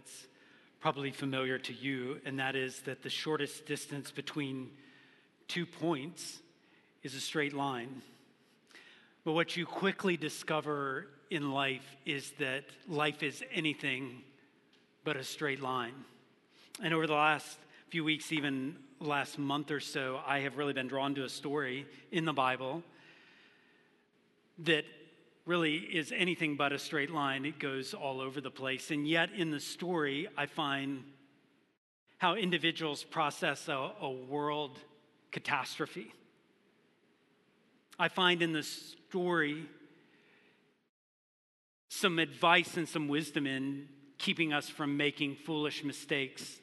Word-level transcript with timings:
that's 0.00 0.26
probably 0.80 1.10
familiar 1.10 1.58
to 1.58 1.74
you, 1.74 2.18
and 2.24 2.38
that 2.38 2.56
is 2.56 2.80
that 2.82 3.02
the 3.02 3.10
shortest 3.10 3.66
distance 3.66 4.10
between 4.10 4.70
two 5.46 5.66
points 5.66 6.38
is 7.02 7.14
a 7.14 7.20
straight 7.20 7.52
line. 7.52 8.00
But 9.24 9.32
what 9.32 9.58
you 9.58 9.66
quickly 9.66 10.16
discover 10.16 11.08
in 11.28 11.52
life 11.52 11.84
is 12.06 12.32
that 12.38 12.64
life 12.88 13.22
is 13.22 13.44
anything 13.52 14.22
but 15.04 15.16
a 15.16 15.24
straight 15.24 15.60
line. 15.60 15.92
And 16.82 16.94
over 16.94 17.06
the 17.06 17.12
last 17.12 17.58
few 17.90 18.02
weeks, 18.02 18.32
even 18.32 18.76
last 19.00 19.38
month 19.38 19.70
or 19.70 19.80
so, 19.80 20.20
I 20.26 20.40
have 20.40 20.56
really 20.56 20.72
been 20.72 20.88
drawn 20.88 21.14
to 21.16 21.24
a 21.24 21.28
story 21.28 21.86
in 22.10 22.24
the 22.24 22.32
Bible 22.32 22.82
that 24.60 24.86
really 25.50 25.78
is 25.78 26.12
anything 26.16 26.54
but 26.54 26.72
a 26.72 26.78
straight 26.78 27.10
line. 27.10 27.44
It 27.44 27.58
goes 27.58 27.92
all 27.92 28.20
over 28.20 28.40
the 28.40 28.52
place. 28.52 28.92
And 28.92 29.04
yet, 29.06 29.30
in 29.36 29.50
the 29.50 29.58
story, 29.58 30.28
I 30.38 30.46
find 30.46 31.02
how 32.18 32.36
individuals 32.36 33.02
process 33.02 33.66
a, 33.66 33.90
a 34.00 34.08
world 34.08 34.78
catastrophe. 35.32 36.14
I 37.98 38.06
find 38.06 38.42
in 38.42 38.52
the 38.52 38.62
story 38.62 39.66
some 41.88 42.20
advice 42.20 42.76
and 42.76 42.88
some 42.88 43.08
wisdom 43.08 43.44
in 43.44 43.88
keeping 44.18 44.52
us 44.52 44.68
from 44.68 44.96
making 44.96 45.34
foolish 45.34 45.82
mistakes, 45.82 46.58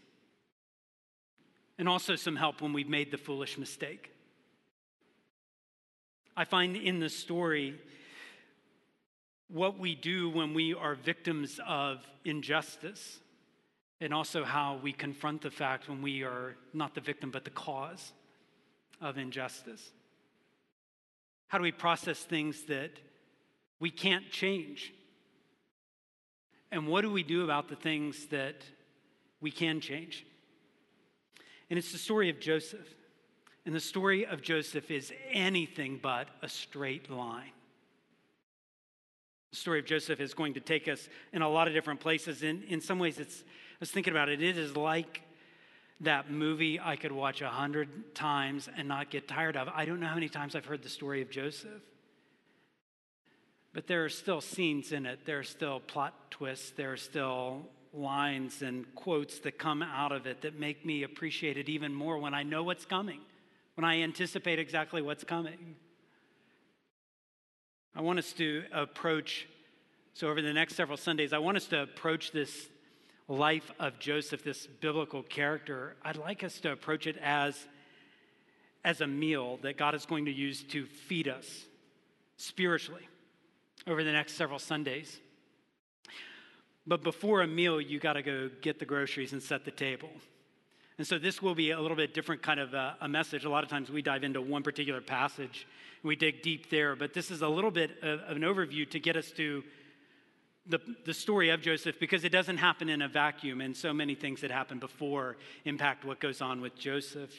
and 1.77 1.89
also 1.89 2.15
some 2.15 2.37
help 2.37 2.61
when 2.61 2.71
we've 2.71 2.87
made 2.87 3.11
the 3.11 3.17
foolish 3.17 3.57
mistake. 3.57 4.13
I 6.37 6.45
find 6.45 6.77
in 6.77 6.99
the 6.99 7.09
story 7.09 7.81
what 9.49 9.79
we 9.79 9.95
do 9.95 10.29
when 10.29 10.53
we 10.53 10.73
are 10.73 10.95
victims 10.95 11.59
of 11.65 12.05
injustice, 12.25 13.19
and 13.99 14.13
also 14.13 14.43
how 14.43 14.79
we 14.83 14.91
confront 14.91 15.41
the 15.41 15.49
fact 15.49 15.89
when 15.89 16.01
we 16.01 16.23
are 16.23 16.55
not 16.73 16.93
the 16.93 17.01
victim 17.01 17.31
but 17.31 17.43
the 17.43 17.49
cause 17.49 18.13
of 19.01 19.17
injustice. 19.17 19.91
How 21.47 21.57
do 21.57 21.63
we 21.63 21.71
process 21.71 22.19
things 22.19 22.63
that 22.65 22.91
we 23.79 23.89
can't 23.89 24.29
change? 24.29 24.93
And 26.71 26.87
what 26.87 27.01
do 27.01 27.11
we 27.11 27.23
do 27.23 27.43
about 27.43 27.69
the 27.69 27.75
things 27.75 28.27
that 28.27 28.63
we 29.39 29.51
can 29.51 29.79
change? 29.79 30.25
And 31.69 31.79
it's 31.79 31.91
the 31.91 31.97
story 31.97 32.29
of 32.29 32.39
Joseph. 32.39 32.87
And 33.65 33.75
the 33.75 33.79
story 33.79 34.25
of 34.25 34.41
Joseph 34.41 34.91
is 34.91 35.11
anything 35.31 35.99
but 36.01 36.27
a 36.41 36.49
straight 36.49 37.09
line. 37.09 37.51
Story 39.57 39.79
of 39.79 39.85
Joseph 39.85 40.19
is 40.19 40.33
going 40.33 40.53
to 40.53 40.59
take 40.59 40.87
us 40.87 41.09
in 41.33 41.41
a 41.41 41.49
lot 41.49 41.67
of 41.67 41.73
different 41.73 41.99
places. 41.99 42.43
In, 42.43 42.63
in 42.63 42.81
some 42.81 42.99
ways, 42.99 43.19
it's, 43.19 43.41
I 43.41 43.77
was 43.79 43.91
thinking 43.91 44.13
about 44.13 44.29
it, 44.29 44.41
it 44.41 44.57
is 44.57 44.77
like 44.77 45.21
that 46.01 46.29
movie 46.29 46.79
I 46.79 46.95
could 46.95 47.11
watch 47.11 47.41
a 47.41 47.49
hundred 47.49 48.13
times 48.13 48.69
and 48.77 48.87
not 48.87 49.09
get 49.09 49.27
tired 49.27 49.57
of. 49.57 49.67
I 49.73 49.85
don't 49.85 49.99
know 49.99 50.07
how 50.07 50.15
many 50.15 50.29
times 50.29 50.55
I've 50.55 50.65
heard 50.65 50.83
the 50.83 50.89
story 50.89 51.21
of 51.21 51.29
Joseph. 51.29 51.81
But 53.73 53.87
there 53.87 54.05
are 54.05 54.09
still 54.09 54.41
scenes 54.41 54.91
in 54.91 55.05
it, 55.05 55.25
there 55.25 55.39
are 55.39 55.43
still 55.43 55.79
plot 55.79 56.31
twists, 56.31 56.71
there 56.71 56.93
are 56.93 56.97
still 56.97 57.67
lines 57.93 58.61
and 58.61 58.85
quotes 58.95 59.39
that 59.39 59.57
come 59.57 59.81
out 59.81 60.11
of 60.11 60.27
it 60.27 60.41
that 60.41 60.59
make 60.59 60.85
me 60.85 61.03
appreciate 61.03 61.57
it 61.57 61.69
even 61.69 61.93
more 61.93 62.17
when 62.17 62.33
I 62.33 62.43
know 62.43 62.63
what's 62.63 62.85
coming, 62.85 63.21
when 63.75 63.85
I 63.85 64.01
anticipate 64.01 64.59
exactly 64.59 65.01
what's 65.01 65.23
coming. 65.23 65.75
I 67.95 68.01
want 68.01 68.19
us 68.19 68.33
to 68.33 68.63
approach, 68.71 69.47
so 70.13 70.27
over 70.27 70.41
the 70.41 70.53
next 70.53 70.75
several 70.75 70.97
Sundays, 70.97 71.33
I 71.33 71.39
want 71.39 71.57
us 71.57 71.65
to 71.67 71.81
approach 71.81 72.31
this 72.31 72.69
life 73.27 73.71
of 73.79 73.99
Joseph, 73.99 74.43
this 74.43 74.67
biblical 74.67 75.23
character. 75.23 75.95
I'd 76.03 76.17
like 76.17 76.43
us 76.43 76.59
to 76.61 76.71
approach 76.71 77.07
it 77.07 77.17
as, 77.21 77.67
as 78.85 79.01
a 79.01 79.07
meal 79.07 79.57
that 79.63 79.77
God 79.77 79.95
is 79.95 80.05
going 80.05 80.25
to 80.25 80.31
use 80.31 80.63
to 80.65 80.85
feed 80.85 81.27
us 81.27 81.65
spiritually 82.37 83.07
over 83.85 84.03
the 84.03 84.11
next 84.11 84.33
several 84.33 84.59
Sundays. 84.59 85.19
But 86.85 87.03
before 87.03 87.41
a 87.41 87.47
meal, 87.47 87.81
you 87.81 87.99
got 87.99 88.13
to 88.13 88.21
go 88.21 88.49
get 88.61 88.79
the 88.79 88.85
groceries 88.85 89.33
and 89.33 89.43
set 89.43 89.65
the 89.65 89.71
table. 89.71 90.09
And 90.97 91.05
so 91.05 91.19
this 91.19 91.41
will 91.41 91.55
be 91.55 91.71
a 91.71 91.79
little 91.79 91.97
bit 91.97 92.13
different 92.13 92.41
kind 92.41 92.59
of 92.59 92.73
a, 92.73 92.97
a, 93.01 93.07
message. 93.07 93.45
A 93.45 93.49
lot 93.49 93.63
of 93.63 93.69
times 93.69 93.91
we 93.91 94.01
dive 94.01 94.23
into 94.23 94.41
one 94.41 94.63
particular 94.63 94.99
passage 94.99 95.67
we 96.03 96.15
dig 96.15 96.41
deep 96.41 96.69
there, 96.69 96.95
but 96.95 97.13
this 97.13 97.31
is 97.31 97.41
a 97.41 97.47
little 97.47 97.71
bit 97.71 97.91
of, 98.01 98.19
of 98.21 98.37
an 98.37 98.43
overview 98.43 98.89
to 98.89 98.99
get 98.99 99.15
us 99.15 99.31
to 99.31 99.63
the, 100.65 100.79
the 101.05 101.13
story 101.13 101.49
of 101.49 101.61
Joseph 101.61 101.99
because 101.99 102.23
it 102.23 102.31
doesn't 102.31 102.57
happen 102.57 102.89
in 102.89 103.01
a 103.01 103.07
vacuum, 103.07 103.61
and 103.61 103.75
so 103.75 103.93
many 103.93 104.15
things 104.15 104.41
that 104.41 104.51
happened 104.51 104.79
before 104.79 105.37
impact 105.65 106.03
what 106.03 106.19
goes 106.19 106.41
on 106.41 106.61
with 106.61 106.77
Joseph. 106.77 107.33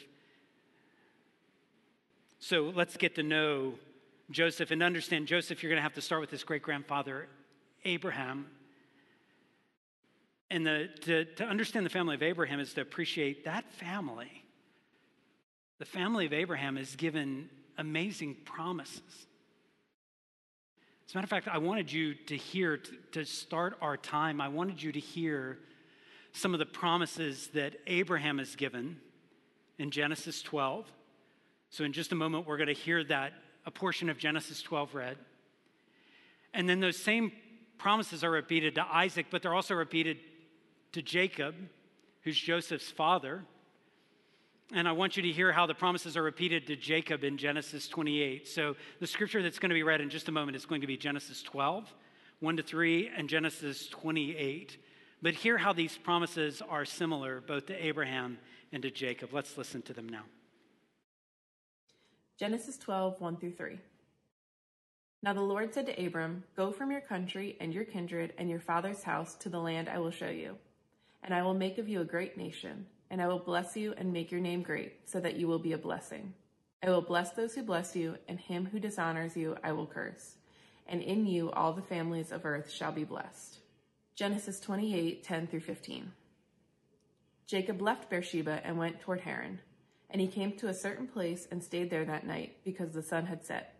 So 2.39 2.71
let's 2.75 2.97
get 2.97 3.15
to 3.15 3.23
know 3.23 3.73
Joseph 4.31 4.71
and 4.71 4.81
understand 4.81 5.27
Joseph. 5.27 5.61
You're 5.61 5.69
going 5.69 5.79
to 5.79 5.83
have 5.83 5.93
to 5.93 6.01
start 6.01 6.21
with 6.21 6.31
his 6.31 6.43
great 6.43 6.63
grandfather, 6.63 7.27
Abraham. 7.85 8.47
And 10.51 10.65
the, 10.65 10.89
to, 11.01 11.25
to 11.25 11.45
understand 11.45 11.85
the 11.85 11.91
family 11.91 12.15
of 12.15 12.23
Abraham 12.23 12.59
is 12.59 12.73
to 12.73 12.81
appreciate 12.81 13.45
that 13.45 13.71
family. 13.73 14.43
The 15.77 15.85
family 15.85 16.25
of 16.25 16.33
Abraham 16.33 16.77
is 16.77 16.95
given 16.95 17.49
amazing 17.77 18.35
promises. 18.45 19.01
As 21.07 21.13
a 21.13 21.17
matter 21.17 21.25
of 21.25 21.29
fact, 21.29 21.47
I 21.47 21.57
wanted 21.57 21.91
you 21.91 22.13
to 22.13 22.35
hear, 22.35 22.77
to, 22.77 22.91
to 23.13 23.25
start 23.25 23.77
our 23.81 23.97
time, 23.97 24.41
I 24.41 24.47
wanted 24.47 24.81
you 24.81 24.91
to 24.91 24.99
hear 24.99 25.59
some 26.33 26.53
of 26.53 26.59
the 26.59 26.65
promises 26.65 27.47
that 27.53 27.75
Abraham 27.87 28.39
is 28.39 28.55
given 28.55 28.97
in 29.77 29.89
Genesis 29.89 30.41
12. 30.41 30.85
So, 31.71 31.83
in 31.83 31.93
just 31.93 32.11
a 32.11 32.15
moment, 32.15 32.45
we're 32.45 32.57
going 32.57 32.67
to 32.67 32.73
hear 32.73 33.03
that, 33.05 33.33
a 33.65 33.71
portion 33.71 34.09
of 34.09 34.17
Genesis 34.17 34.61
12 34.61 34.93
read. 34.95 35.17
And 36.53 36.67
then 36.67 36.79
those 36.79 36.97
same 36.97 37.31
promises 37.77 38.23
are 38.23 38.31
repeated 38.31 38.75
to 38.75 38.85
Isaac, 38.85 39.27
but 39.31 39.41
they're 39.41 39.55
also 39.55 39.75
repeated 39.75 40.17
to 40.93 41.01
Jacob, 41.01 41.55
who's 42.23 42.39
Joseph's 42.39 42.89
father. 42.89 43.43
And 44.73 44.87
I 44.87 44.91
want 44.91 45.17
you 45.17 45.23
to 45.23 45.31
hear 45.31 45.51
how 45.51 45.65
the 45.65 45.73
promises 45.73 46.15
are 46.15 46.21
repeated 46.21 46.67
to 46.67 46.75
Jacob 46.75 47.23
in 47.23 47.37
Genesis 47.37 47.87
28. 47.87 48.47
So 48.47 48.75
the 48.99 49.07
scripture 49.07 49.41
that's 49.41 49.59
going 49.59 49.69
to 49.69 49.75
be 49.75 49.83
read 49.83 50.01
in 50.01 50.09
just 50.09 50.27
a 50.27 50.31
moment 50.31 50.55
is 50.55 50.65
going 50.65 50.81
to 50.81 50.87
be 50.87 50.97
Genesis 50.97 51.41
12, 51.41 51.91
1 52.39 52.57
to 52.57 52.63
3, 52.63 53.11
and 53.15 53.27
Genesis 53.27 53.87
28. 53.87 54.77
But 55.21 55.33
hear 55.33 55.57
how 55.57 55.73
these 55.73 55.97
promises 55.97 56.61
are 56.67 56.85
similar 56.85 57.41
both 57.41 57.65
to 57.67 57.85
Abraham 57.85 58.37
and 58.71 58.83
to 58.83 58.91
Jacob. 58.91 59.33
Let's 59.33 59.57
listen 59.57 59.81
to 59.83 59.93
them 59.93 60.07
now. 60.07 60.23
Genesis 62.39 62.77
12, 62.77 63.19
1 63.19 63.37
through 63.37 63.53
3. 63.53 63.79
Now 65.21 65.33
the 65.33 65.41
Lord 65.41 65.73
said 65.73 65.87
to 65.87 66.05
Abram, 66.05 66.43
Go 66.55 66.71
from 66.71 66.91
your 66.91 67.01
country 67.01 67.57
and 67.59 67.73
your 67.73 67.83
kindred 67.83 68.33
and 68.37 68.49
your 68.49 68.61
father's 68.61 69.03
house 69.03 69.35
to 69.37 69.49
the 69.49 69.59
land 69.59 69.89
I 69.89 69.97
will 69.97 70.11
show 70.11 70.29
you 70.29 70.55
and 71.23 71.33
I 71.33 71.41
will 71.41 71.53
make 71.53 71.77
of 71.77 71.89
you 71.89 72.01
a 72.01 72.05
great 72.05 72.37
nation, 72.37 72.85
and 73.09 73.21
I 73.21 73.27
will 73.27 73.39
bless 73.39 73.75
you 73.75 73.93
and 73.97 74.13
make 74.13 74.31
your 74.31 74.41
name 74.41 74.61
great, 74.61 75.09
so 75.09 75.19
that 75.19 75.35
you 75.35 75.47
will 75.47 75.59
be 75.59 75.73
a 75.73 75.77
blessing. 75.77 76.33
I 76.81 76.89
will 76.89 77.01
bless 77.01 77.31
those 77.31 77.55
who 77.55 77.63
bless 77.63 77.95
you, 77.95 78.17
and 78.27 78.39
him 78.39 78.65
who 78.65 78.79
dishonors 78.79 79.35
you 79.35 79.57
I 79.63 79.71
will 79.73 79.87
curse. 79.87 80.35
And 80.87 81.01
in 81.01 81.25
you 81.25 81.51
all 81.51 81.73
the 81.73 81.81
families 81.81 82.31
of 82.31 82.45
earth 82.45 82.71
shall 82.71 82.91
be 82.91 83.03
blessed. 83.03 83.59
Genesis 84.15 84.59
28, 84.59 85.23
10 85.23 85.47
through 85.47 85.59
15. 85.59 86.11
Jacob 87.47 87.81
left 87.81 88.09
Beersheba 88.09 88.61
and 88.63 88.77
went 88.77 89.01
toward 89.01 89.21
Haran. 89.21 89.59
And 90.09 90.21
he 90.21 90.27
came 90.27 90.53
to 90.53 90.67
a 90.67 90.73
certain 90.73 91.07
place 91.07 91.47
and 91.51 91.63
stayed 91.63 91.89
there 91.89 92.05
that 92.05 92.25
night, 92.25 92.57
because 92.63 92.91
the 92.91 93.03
sun 93.03 93.25
had 93.25 93.45
set. 93.45 93.75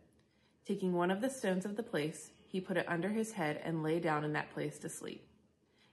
Taking 0.65 0.93
one 0.93 1.09
of 1.09 1.21
the 1.21 1.29
stones 1.29 1.65
of 1.65 1.75
the 1.75 1.83
place, 1.83 2.31
he 2.47 2.59
put 2.59 2.77
it 2.77 2.85
under 2.87 3.09
his 3.09 3.31
head 3.31 3.61
and 3.63 3.83
lay 3.83 3.99
down 3.99 4.23
in 4.23 4.33
that 4.33 4.53
place 4.53 4.77
to 4.79 4.89
sleep. 4.89 5.25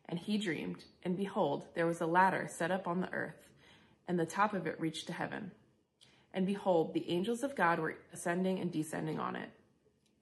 And 0.08 0.18
he 0.18 0.38
dreamed, 0.38 0.84
and 1.02 1.16
behold, 1.16 1.66
there 1.74 1.86
was 1.86 2.00
a 2.00 2.06
ladder 2.06 2.48
set 2.48 2.70
up 2.70 2.86
on 2.86 3.00
the 3.00 3.12
earth, 3.12 3.48
and 4.06 4.18
the 4.18 4.26
top 4.26 4.54
of 4.54 4.66
it 4.66 4.80
reached 4.80 5.08
to 5.08 5.12
heaven. 5.12 5.50
And 6.32 6.46
behold, 6.46 6.94
the 6.94 7.10
angels 7.10 7.42
of 7.42 7.56
God 7.56 7.78
were 7.78 7.96
ascending 8.12 8.60
and 8.60 8.70
descending 8.70 9.18
on 9.18 9.34
it. 9.34 9.50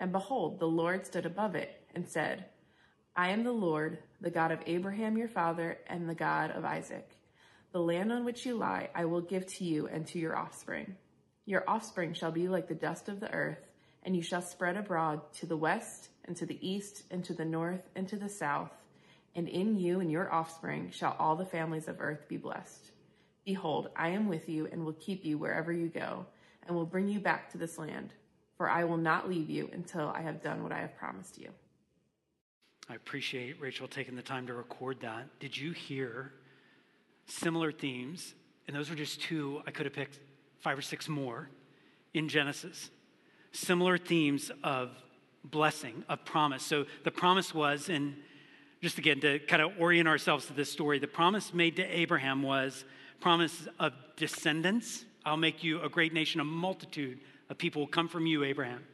And 0.00 0.10
behold, 0.10 0.58
the 0.58 0.68
Lord 0.68 1.06
stood 1.06 1.26
above 1.26 1.54
it 1.54 1.82
and 1.94 2.08
said, 2.08 2.46
I 3.14 3.28
am 3.28 3.44
the 3.44 3.52
Lord, 3.52 3.98
the 4.20 4.30
God 4.30 4.52
of 4.52 4.60
Abraham 4.66 5.18
your 5.18 5.28
father, 5.28 5.78
and 5.86 6.08
the 6.08 6.14
God 6.14 6.50
of 6.52 6.64
Isaac. 6.64 7.10
The 7.72 7.80
land 7.80 8.10
on 8.10 8.24
which 8.24 8.46
you 8.46 8.56
lie 8.56 8.88
I 8.94 9.04
will 9.04 9.20
give 9.20 9.46
to 9.46 9.64
you 9.64 9.86
and 9.86 10.06
to 10.08 10.18
your 10.18 10.36
offspring. 10.36 10.96
Your 11.44 11.68
offspring 11.68 12.14
shall 12.14 12.32
be 12.32 12.48
like 12.48 12.68
the 12.68 12.74
dust 12.74 13.08
of 13.08 13.20
the 13.20 13.32
earth, 13.32 13.66
and 14.02 14.16
you 14.16 14.22
shall 14.22 14.42
spread 14.42 14.76
abroad 14.76 15.20
to 15.34 15.46
the 15.46 15.56
west, 15.56 16.08
and 16.24 16.36
to 16.36 16.46
the 16.46 16.66
east, 16.66 17.02
and 17.10 17.22
to 17.24 17.34
the 17.34 17.44
north, 17.44 17.82
and 17.94 18.08
to 18.08 18.16
the 18.16 18.28
south 18.28 18.70
and 19.34 19.48
in 19.48 19.78
you 19.78 20.00
and 20.00 20.10
your 20.10 20.32
offspring 20.32 20.90
shall 20.92 21.16
all 21.18 21.36
the 21.36 21.44
families 21.44 21.88
of 21.88 22.00
earth 22.00 22.28
be 22.28 22.36
blessed. 22.36 22.92
Behold, 23.44 23.90
I 23.96 24.08
am 24.08 24.28
with 24.28 24.48
you 24.48 24.68
and 24.70 24.84
will 24.84 24.94
keep 24.94 25.24
you 25.24 25.36
wherever 25.38 25.72
you 25.72 25.88
go, 25.88 26.26
and 26.66 26.76
will 26.76 26.86
bring 26.86 27.08
you 27.08 27.20
back 27.20 27.50
to 27.50 27.58
this 27.58 27.78
land, 27.78 28.12
for 28.56 28.70
I 28.70 28.84
will 28.84 28.96
not 28.96 29.28
leave 29.28 29.50
you 29.50 29.68
until 29.72 30.08
I 30.08 30.22
have 30.22 30.42
done 30.42 30.62
what 30.62 30.72
I 30.72 30.78
have 30.78 30.96
promised 30.96 31.38
you. 31.38 31.50
I 32.88 32.94
appreciate 32.94 33.60
Rachel 33.60 33.88
taking 33.88 34.14
the 34.14 34.22
time 34.22 34.46
to 34.46 34.54
record 34.54 35.00
that. 35.00 35.40
Did 35.40 35.56
you 35.56 35.72
hear 35.72 36.32
similar 37.26 37.72
themes? 37.72 38.34
And 38.66 38.76
those 38.76 38.88
were 38.88 38.96
just 38.96 39.20
two. 39.20 39.62
I 39.66 39.70
could 39.70 39.86
have 39.86 39.94
picked 39.94 40.18
five 40.60 40.78
or 40.78 40.82
six 40.82 41.08
more 41.08 41.48
in 42.14 42.28
Genesis. 42.28 42.90
Similar 43.52 43.98
themes 43.98 44.50
of 44.62 44.90
blessing, 45.44 46.04
of 46.08 46.24
promise. 46.24 46.62
So 46.62 46.86
the 47.04 47.10
promise 47.10 47.54
was, 47.54 47.88
and 47.88 48.16
just 48.82 48.98
again 48.98 49.20
to 49.20 49.38
kind 49.40 49.62
of 49.62 49.72
orient 49.78 50.08
ourselves 50.08 50.46
to 50.46 50.52
this 50.52 50.70
story, 50.70 50.98
the 50.98 51.06
promise 51.06 51.54
made 51.54 51.76
to 51.76 51.82
Abraham 51.82 52.42
was 52.42 52.84
promise 53.20 53.66
of 53.80 53.92
descendants. 54.16 55.04
I'll 55.24 55.36
make 55.36 55.64
you 55.64 55.80
a 55.80 55.88
great 55.88 56.12
nation, 56.12 56.40
a 56.40 56.44
multitude 56.44 57.20
of 57.48 57.58
people 57.58 57.82
will 57.82 57.88
come 57.88 58.08
from 58.08 58.26
you, 58.26 58.44
Abraham. 58.44 58.84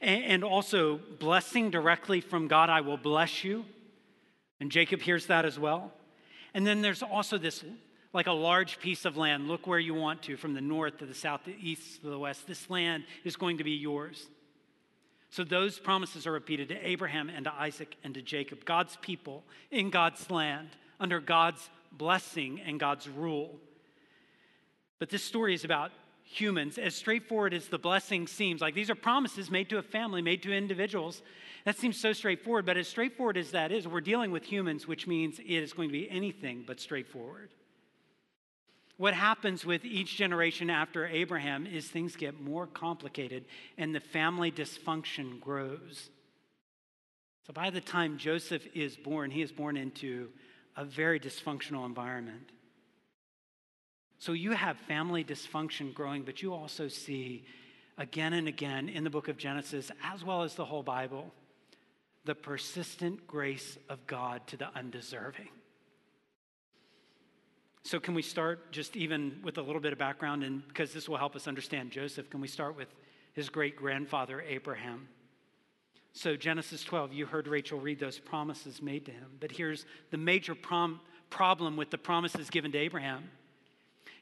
And 0.00 0.44
also 0.44 1.00
blessing 1.18 1.70
directly 1.70 2.20
from 2.20 2.48
God, 2.48 2.68
I 2.70 2.82
will 2.82 2.98
bless 2.98 3.44
you. 3.44 3.64
And 4.60 4.70
Jacob 4.70 5.00
hears 5.00 5.26
that 5.26 5.44
as 5.44 5.58
well. 5.58 5.92
And 6.54 6.66
then 6.66 6.82
there's 6.82 7.02
also 7.02 7.38
this 7.38 7.64
like 8.12 8.26
a 8.26 8.32
large 8.32 8.80
piece 8.80 9.04
of 9.04 9.16
land. 9.16 9.48
Look 9.48 9.66
where 9.66 9.78
you 9.78 9.94
want 9.94 10.22
to, 10.22 10.36
from 10.36 10.54
the 10.54 10.60
north 10.60 10.98
to 10.98 11.06
the 11.06 11.14
south, 11.14 11.42
the 11.44 11.56
east 11.60 12.02
to 12.02 12.10
the 12.10 12.18
west. 12.18 12.46
This 12.46 12.68
land 12.68 13.04
is 13.24 13.36
going 13.36 13.58
to 13.58 13.64
be 13.64 13.72
yours. 13.72 14.26
So 15.30 15.44
those 15.44 15.78
promises 15.78 16.26
are 16.26 16.32
repeated 16.32 16.68
to 16.68 16.86
Abraham 16.86 17.30
and 17.30 17.44
to 17.44 17.54
Isaac 17.54 17.96
and 18.02 18.14
to 18.14 18.22
Jacob, 18.22 18.64
God's 18.64 18.96
people 18.96 19.44
in 19.70 19.90
God's 19.90 20.28
land, 20.30 20.70
under 20.98 21.20
God's 21.20 21.70
blessing 21.92 22.60
and 22.60 22.80
God's 22.80 23.08
rule. 23.08 23.58
But 24.98 25.08
this 25.08 25.22
story 25.22 25.54
is 25.54 25.64
about 25.64 25.92
humans, 26.24 26.78
as 26.78 26.94
straightforward 26.94 27.54
as 27.54 27.68
the 27.68 27.78
blessing 27.78 28.26
seems. 28.26 28.60
Like 28.60 28.74
these 28.74 28.90
are 28.90 28.96
promises 28.96 29.50
made 29.50 29.68
to 29.70 29.78
a 29.78 29.82
family, 29.82 30.20
made 30.20 30.42
to 30.42 30.52
individuals. 30.52 31.22
That 31.64 31.78
seems 31.78 31.98
so 31.98 32.12
straightforward, 32.12 32.66
but 32.66 32.76
as 32.76 32.88
straightforward 32.88 33.36
as 33.36 33.52
that 33.52 33.72
is, 33.72 33.86
we're 33.86 34.00
dealing 34.00 34.32
with 34.32 34.42
humans, 34.44 34.88
which 34.88 35.06
means 35.06 35.38
it 35.38 35.46
is 35.46 35.72
going 35.72 35.88
to 35.88 35.92
be 35.92 36.10
anything 36.10 36.64
but 36.66 36.80
straightforward 36.80 37.50
what 39.00 39.14
happens 39.14 39.64
with 39.64 39.82
each 39.86 40.14
generation 40.14 40.68
after 40.68 41.06
Abraham 41.06 41.66
is 41.66 41.88
things 41.88 42.16
get 42.16 42.38
more 42.38 42.66
complicated 42.66 43.46
and 43.78 43.94
the 43.94 44.00
family 44.00 44.52
dysfunction 44.52 45.40
grows. 45.40 46.10
So 47.46 47.54
by 47.54 47.70
the 47.70 47.80
time 47.80 48.18
Joseph 48.18 48.62
is 48.74 48.98
born, 48.98 49.30
he 49.30 49.40
is 49.40 49.52
born 49.52 49.78
into 49.78 50.28
a 50.76 50.84
very 50.84 51.18
dysfunctional 51.18 51.86
environment. 51.86 52.50
So 54.18 54.32
you 54.32 54.52
have 54.52 54.76
family 54.80 55.24
dysfunction 55.24 55.94
growing, 55.94 56.22
but 56.22 56.42
you 56.42 56.52
also 56.52 56.86
see 56.86 57.46
again 57.96 58.34
and 58.34 58.48
again 58.48 58.90
in 58.90 59.02
the 59.02 59.08
book 59.08 59.28
of 59.28 59.38
Genesis, 59.38 59.90
as 60.04 60.22
well 60.22 60.42
as 60.42 60.56
the 60.56 60.66
whole 60.66 60.82
Bible, 60.82 61.32
the 62.26 62.34
persistent 62.34 63.26
grace 63.26 63.78
of 63.88 64.06
God 64.06 64.46
to 64.48 64.58
the 64.58 64.68
undeserving. 64.76 65.48
So, 67.82 67.98
can 67.98 68.14
we 68.14 68.22
start 68.22 68.72
just 68.72 68.96
even 68.96 69.40
with 69.42 69.58
a 69.58 69.62
little 69.62 69.80
bit 69.80 69.92
of 69.92 69.98
background? 69.98 70.44
And 70.44 70.66
because 70.68 70.92
this 70.92 71.08
will 71.08 71.16
help 71.16 71.34
us 71.34 71.48
understand 71.48 71.90
Joseph, 71.90 72.28
can 72.28 72.40
we 72.40 72.48
start 72.48 72.76
with 72.76 72.88
his 73.32 73.48
great 73.48 73.76
grandfather, 73.76 74.42
Abraham? 74.42 75.08
So, 76.12 76.36
Genesis 76.36 76.82
12, 76.84 77.12
you 77.12 77.26
heard 77.26 77.46
Rachel 77.46 77.80
read 77.80 77.98
those 77.98 78.18
promises 78.18 78.82
made 78.82 79.06
to 79.06 79.12
him. 79.12 79.30
But 79.40 79.52
here's 79.52 79.86
the 80.10 80.18
major 80.18 80.54
prom- 80.54 81.00
problem 81.30 81.76
with 81.76 81.90
the 81.90 81.98
promises 81.98 82.50
given 82.50 82.72
to 82.72 82.78
Abraham 82.78 83.30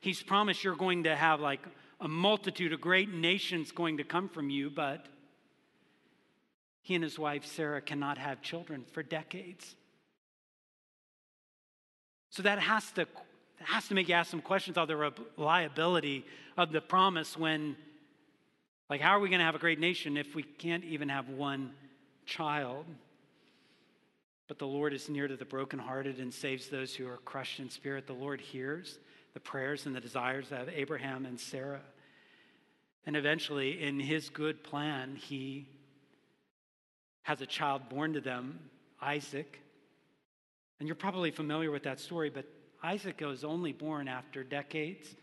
He's 0.00 0.22
promised 0.22 0.62
you're 0.62 0.76
going 0.76 1.04
to 1.04 1.16
have 1.16 1.40
like 1.40 1.60
a 2.00 2.08
multitude 2.08 2.72
of 2.72 2.80
great 2.80 3.12
nations 3.12 3.72
going 3.72 3.96
to 3.96 4.04
come 4.04 4.28
from 4.28 4.50
you, 4.50 4.70
but 4.70 5.06
he 6.82 6.94
and 6.94 7.02
his 7.02 7.18
wife, 7.18 7.44
Sarah, 7.44 7.80
cannot 7.80 8.18
have 8.18 8.40
children 8.40 8.84
for 8.92 9.02
decades. 9.02 9.74
So, 12.30 12.42
that 12.42 12.60
has 12.60 12.90
to 12.92 13.06
has 13.64 13.88
to 13.88 13.94
make 13.94 14.08
you 14.08 14.14
ask 14.14 14.30
some 14.30 14.40
questions 14.40 14.76
of 14.76 14.88
the 14.88 15.12
reliability 15.36 16.24
of 16.56 16.72
the 16.72 16.80
promise 16.80 17.36
when, 17.36 17.76
like, 18.88 19.00
how 19.00 19.10
are 19.10 19.20
we 19.20 19.28
going 19.28 19.40
to 19.40 19.44
have 19.44 19.54
a 19.54 19.60
great 19.60 19.80
nation 19.80 20.16
if 20.16 20.34
we 20.34 20.42
can't 20.42 20.84
even 20.84 21.08
have 21.08 21.28
one 21.28 21.72
child? 22.26 22.86
But 24.46 24.58
the 24.58 24.66
Lord 24.66 24.94
is 24.94 25.08
near 25.08 25.28
to 25.28 25.36
the 25.36 25.44
brokenhearted 25.44 26.18
and 26.18 26.32
saves 26.32 26.68
those 26.68 26.94
who 26.94 27.06
are 27.06 27.18
crushed 27.18 27.60
in 27.60 27.68
spirit. 27.68 28.06
The 28.06 28.14
Lord 28.14 28.40
hears 28.40 28.98
the 29.34 29.40
prayers 29.40 29.86
and 29.86 29.94
the 29.94 30.00
desires 30.00 30.46
of 30.50 30.68
Abraham 30.70 31.26
and 31.26 31.38
Sarah. 31.38 31.82
And 33.06 33.16
eventually, 33.16 33.82
in 33.82 34.00
his 34.00 34.30
good 34.30 34.64
plan, 34.64 35.16
he 35.16 35.68
has 37.22 37.40
a 37.40 37.46
child 37.46 37.88
born 37.90 38.14
to 38.14 38.20
them, 38.20 38.58
Isaac. 39.02 39.60
And 40.80 40.88
you're 40.88 40.96
probably 40.96 41.30
familiar 41.30 41.70
with 41.70 41.82
that 41.82 42.00
story, 42.00 42.30
but 42.30 42.46
Isaac 42.82 43.20
was 43.20 43.44
only 43.44 43.72
born 43.72 44.08
after 44.08 44.44
decades 44.44 45.16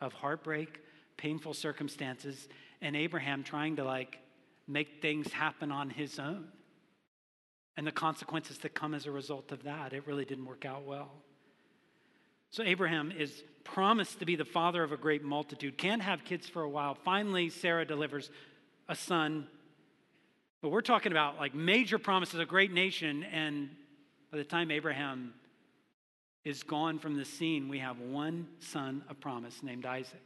of 0.00 0.12
heartbreak, 0.12 0.80
painful 1.16 1.54
circumstances, 1.54 2.48
and 2.80 2.94
Abraham 2.96 3.42
trying 3.42 3.76
to 3.76 3.84
like 3.84 4.18
make 4.66 5.00
things 5.00 5.32
happen 5.32 5.72
on 5.72 5.90
his 5.90 6.18
own. 6.18 6.48
And 7.76 7.86
the 7.86 7.92
consequences 7.92 8.58
that 8.58 8.74
come 8.74 8.94
as 8.94 9.06
a 9.06 9.10
result 9.10 9.52
of 9.52 9.62
that, 9.62 9.92
it 9.92 10.06
really 10.06 10.24
didn't 10.24 10.46
work 10.46 10.64
out 10.64 10.84
well. 10.84 11.10
So 12.50 12.62
Abraham 12.62 13.12
is 13.12 13.42
promised 13.64 14.18
to 14.18 14.26
be 14.26 14.36
the 14.36 14.44
father 14.44 14.82
of 14.82 14.92
a 14.92 14.96
great 14.96 15.22
multitude, 15.22 15.78
can't 15.78 16.02
have 16.02 16.24
kids 16.24 16.48
for 16.48 16.62
a 16.62 16.68
while. 16.68 16.94
Finally, 16.94 17.50
Sarah 17.50 17.84
delivers 17.84 18.30
a 18.88 18.94
son. 18.94 19.46
But 20.62 20.70
we're 20.70 20.80
talking 20.80 21.12
about 21.12 21.38
like 21.38 21.54
major 21.54 21.98
promises, 21.98 22.40
a 22.40 22.46
great 22.46 22.72
nation, 22.72 23.22
and 23.24 23.70
by 24.32 24.38
the 24.38 24.44
time 24.44 24.70
Abraham 24.70 25.34
is 26.48 26.62
gone 26.62 26.98
from 26.98 27.16
the 27.16 27.24
scene, 27.24 27.68
we 27.68 27.78
have 27.78 28.00
one 28.00 28.48
son 28.58 29.02
of 29.08 29.20
promise 29.20 29.62
named 29.62 29.84
Isaac. 29.84 30.22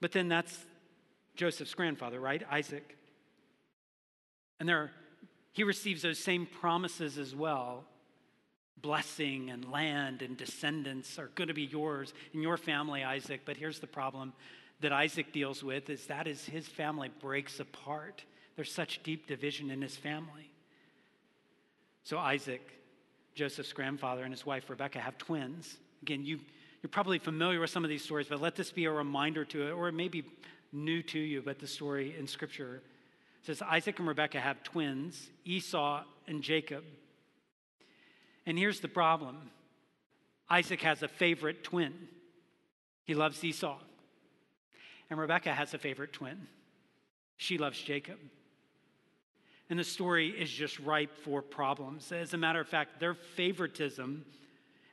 But 0.00 0.12
then 0.12 0.28
that's 0.28 0.56
Joseph's 1.36 1.72
grandfather, 1.72 2.20
right? 2.20 2.42
Isaac. 2.50 2.96
And 4.60 4.68
there, 4.68 4.92
he 5.52 5.64
receives 5.64 6.02
those 6.02 6.18
same 6.18 6.46
promises 6.46 7.16
as 7.16 7.34
well. 7.34 7.84
Blessing 8.80 9.48
and 9.48 9.70
land 9.70 10.20
and 10.20 10.36
descendants 10.36 11.18
are 11.18 11.30
going 11.34 11.48
to 11.48 11.54
be 11.54 11.64
yours 11.64 12.12
and 12.34 12.42
your 12.42 12.58
family, 12.58 13.02
Isaac. 13.02 13.40
But 13.46 13.56
here's 13.56 13.78
the 13.78 13.86
problem 13.86 14.34
that 14.80 14.92
Isaac 14.92 15.32
deals 15.32 15.64
with 15.64 15.88
is 15.88 16.06
that 16.06 16.26
is 16.26 16.44
his 16.44 16.68
family 16.68 17.10
breaks 17.20 17.58
apart. 17.58 18.22
There's 18.56 18.70
such 18.70 19.02
deep 19.02 19.26
division 19.26 19.70
in 19.70 19.80
his 19.80 19.96
family. 19.96 20.50
So 22.02 22.18
Isaac 22.18 22.60
Joseph's 23.34 23.72
grandfather 23.72 24.22
and 24.22 24.32
his 24.32 24.46
wife 24.46 24.70
Rebecca 24.70 25.00
have 25.00 25.18
twins. 25.18 25.76
Again, 26.02 26.24
you, 26.24 26.40
you're 26.82 26.90
probably 26.90 27.18
familiar 27.18 27.60
with 27.60 27.70
some 27.70 27.84
of 27.84 27.90
these 27.90 28.04
stories, 28.04 28.26
but 28.28 28.40
let 28.40 28.56
this 28.56 28.70
be 28.70 28.84
a 28.84 28.90
reminder 28.90 29.44
to 29.46 29.68
it, 29.68 29.72
or 29.72 29.88
it 29.88 29.92
may 29.92 30.08
be 30.08 30.24
new 30.72 31.02
to 31.02 31.18
you, 31.18 31.42
but 31.42 31.58
the 31.58 31.66
story 31.66 32.14
in 32.18 32.26
Scripture 32.26 32.82
says 33.42 33.60
Isaac 33.62 33.98
and 33.98 34.08
Rebecca 34.08 34.40
have 34.40 34.62
twins, 34.62 35.30
Esau 35.44 36.02
and 36.26 36.42
Jacob. 36.42 36.84
And 38.46 38.58
here's 38.58 38.80
the 38.80 38.88
problem 38.88 39.50
Isaac 40.48 40.82
has 40.82 41.02
a 41.02 41.08
favorite 41.08 41.64
twin. 41.64 41.92
He 43.04 43.14
loves 43.14 43.42
Esau. 43.44 43.78
And 45.10 45.18
Rebecca 45.18 45.52
has 45.52 45.74
a 45.74 45.78
favorite 45.78 46.12
twin. 46.12 46.46
She 47.36 47.58
loves 47.58 47.80
Jacob. 47.80 48.18
And 49.70 49.78
the 49.78 49.84
story 49.84 50.28
is 50.28 50.50
just 50.50 50.78
ripe 50.80 51.16
for 51.24 51.40
problems. 51.40 52.12
As 52.12 52.34
a 52.34 52.36
matter 52.36 52.60
of 52.60 52.68
fact, 52.68 53.00
their 53.00 53.14
favoritism 53.14 54.24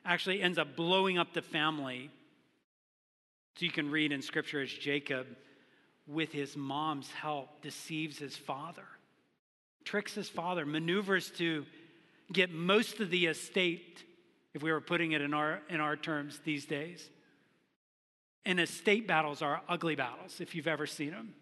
actually 0.04 0.42
ends 0.42 0.58
up 0.58 0.76
blowing 0.76 1.18
up 1.18 1.34
the 1.34 1.42
family. 1.42 2.10
So 3.56 3.66
you 3.66 3.70
can 3.70 3.90
read 3.90 4.12
in 4.12 4.22
scripture 4.22 4.62
as 4.62 4.70
Jacob, 4.72 5.26
with 6.06 6.32
his 6.32 6.56
mom's 6.56 7.10
help, 7.10 7.60
deceives 7.60 8.18
his 8.18 8.36
father, 8.36 8.86
tricks 9.84 10.14
his 10.14 10.28
father, 10.28 10.64
maneuvers 10.64 11.30
to 11.32 11.64
get 12.32 12.50
most 12.50 13.00
of 13.00 13.10
the 13.10 13.26
estate, 13.26 14.02
if 14.54 14.62
we 14.62 14.72
were 14.72 14.80
putting 14.80 15.12
it 15.12 15.20
in 15.20 15.34
our, 15.34 15.60
in 15.68 15.80
our 15.80 15.96
terms 15.96 16.40
these 16.44 16.64
days. 16.64 17.08
And 18.44 18.58
estate 18.58 19.06
battles 19.06 19.42
are 19.42 19.60
ugly 19.68 19.94
battles, 19.94 20.40
if 20.40 20.54
you've 20.54 20.66
ever 20.66 20.86
seen 20.86 21.10
them. 21.10 21.34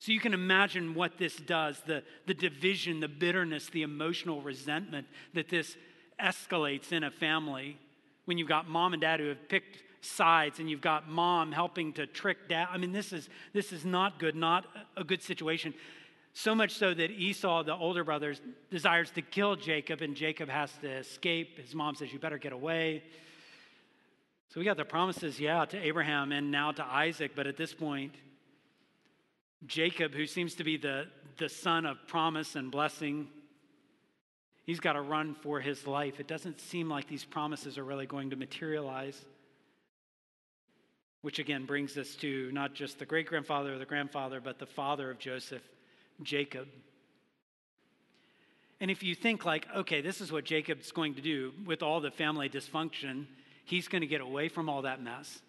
So 0.00 0.12
you 0.12 0.20
can 0.20 0.32
imagine 0.32 0.94
what 0.94 1.18
this 1.18 1.36
does 1.36 1.80
the, 1.86 2.02
the 2.26 2.34
division, 2.34 3.00
the 3.00 3.08
bitterness, 3.08 3.68
the 3.68 3.82
emotional 3.82 4.40
resentment 4.40 5.06
that 5.34 5.48
this 5.48 5.76
escalates 6.18 6.92
in 6.92 7.04
a 7.04 7.10
family 7.10 7.78
when 8.24 8.38
you've 8.38 8.48
got 8.48 8.68
mom 8.68 8.94
and 8.94 9.02
dad 9.02 9.20
who 9.20 9.28
have 9.28 9.48
picked 9.48 9.82
sides 10.00 10.58
and 10.58 10.70
you've 10.70 10.80
got 10.80 11.08
mom 11.08 11.52
helping 11.52 11.92
to 11.92 12.06
trick 12.06 12.48
dad. 12.48 12.68
I 12.70 12.78
mean, 12.78 12.92
this 12.92 13.12
is, 13.12 13.28
this 13.52 13.72
is 13.72 13.84
not 13.84 14.18
good, 14.18 14.34
not 14.34 14.64
a 14.96 15.04
good 15.04 15.22
situation. 15.22 15.74
So 16.32 16.54
much 16.54 16.72
so 16.72 16.94
that 16.94 17.10
Esau, 17.10 17.62
the 17.64 17.74
older 17.74 18.02
brother, 18.02 18.34
desires 18.70 19.10
to 19.12 19.22
kill 19.22 19.56
Jacob, 19.56 20.00
and 20.00 20.14
Jacob 20.14 20.48
has 20.48 20.72
to 20.80 20.88
escape. 20.88 21.58
His 21.58 21.74
mom 21.74 21.94
says, 21.94 22.12
You 22.12 22.18
better 22.18 22.38
get 22.38 22.52
away. 22.52 23.02
So 24.48 24.60
we 24.60 24.64
got 24.64 24.76
the 24.76 24.84
promises, 24.84 25.38
yeah, 25.38 25.64
to 25.66 25.76
Abraham 25.76 26.32
and 26.32 26.50
now 26.50 26.72
to 26.72 26.84
Isaac, 26.84 27.32
but 27.34 27.46
at 27.46 27.56
this 27.56 27.74
point, 27.74 28.14
Jacob, 29.66 30.14
who 30.14 30.26
seems 30.26 30.54
to 30.54 30.64
be 30.64 30.76
the, 30.76 31.06
the 31.36 31.48
son 31.48 31.86
of 31.86 31.98
promise 32.06 32.56
and 32.56 32.70
blessing. 32.70 33.28
He's 34.64 34.80
got 34.80 34.94
to 34.94 35.00
run 35.00 35.34
for 35.34 35.60
his 35.60 35.86
life. 35.86 36.20
It 36.20 36.26
doesn't 36.26 36.60
seem 36.60 36.88
like 36.88 37.08
these 37.08 37.24
promises 37.24 37.76
are 37.76 37.84
really 37.84 38.06
going 38.06 38.30
to 38.30 38.36
materialize. 38.36 39.20
Which 41.22 41.38
again 41.38 41.66
brings 41.66 41.98
us 41.98 42.14
to 42.16 42.50
not 42.52 42.74
just 42.74 42.98
the 42.98 43.04
great 43.04 43.26
grandfather 43.26 43.74
or 43.74 43.78
the 43.78 43.84
grandfather, 43.84 44.40
but 44.40 44.58
the 44.58 44.66
father 44.66 45.10
of 45.10 45.18
Joseph, 45.18 45.62
Jacob. 46.22 46.66
And 48.80 48.90
if 48.90 49.02
you 49.02 49.14
think, 49.14 49.44
like, 49.44 49.66
okay, 49.76 50.00
this 50.00 50.22
is 50.22 50.32
what 50.32 50.44
Jacob's 50.44 50.90
going 50.90 51.14
to 51.16 51.20
do 51.20 51.52
with 51.66 51.82
all 51.82 52.00
the 52.00 52.10
family 52.10 52.48
dysfunction, 52.48 53.26
he's 53.66 53.88
going 53.88 54.00
to 54.00 54.06
get 54.06 54.22
away 54.22 54.48
from 54.48 54.70
all 54.70 54.82
that 54.82 55.02
mess. 55.02 55.42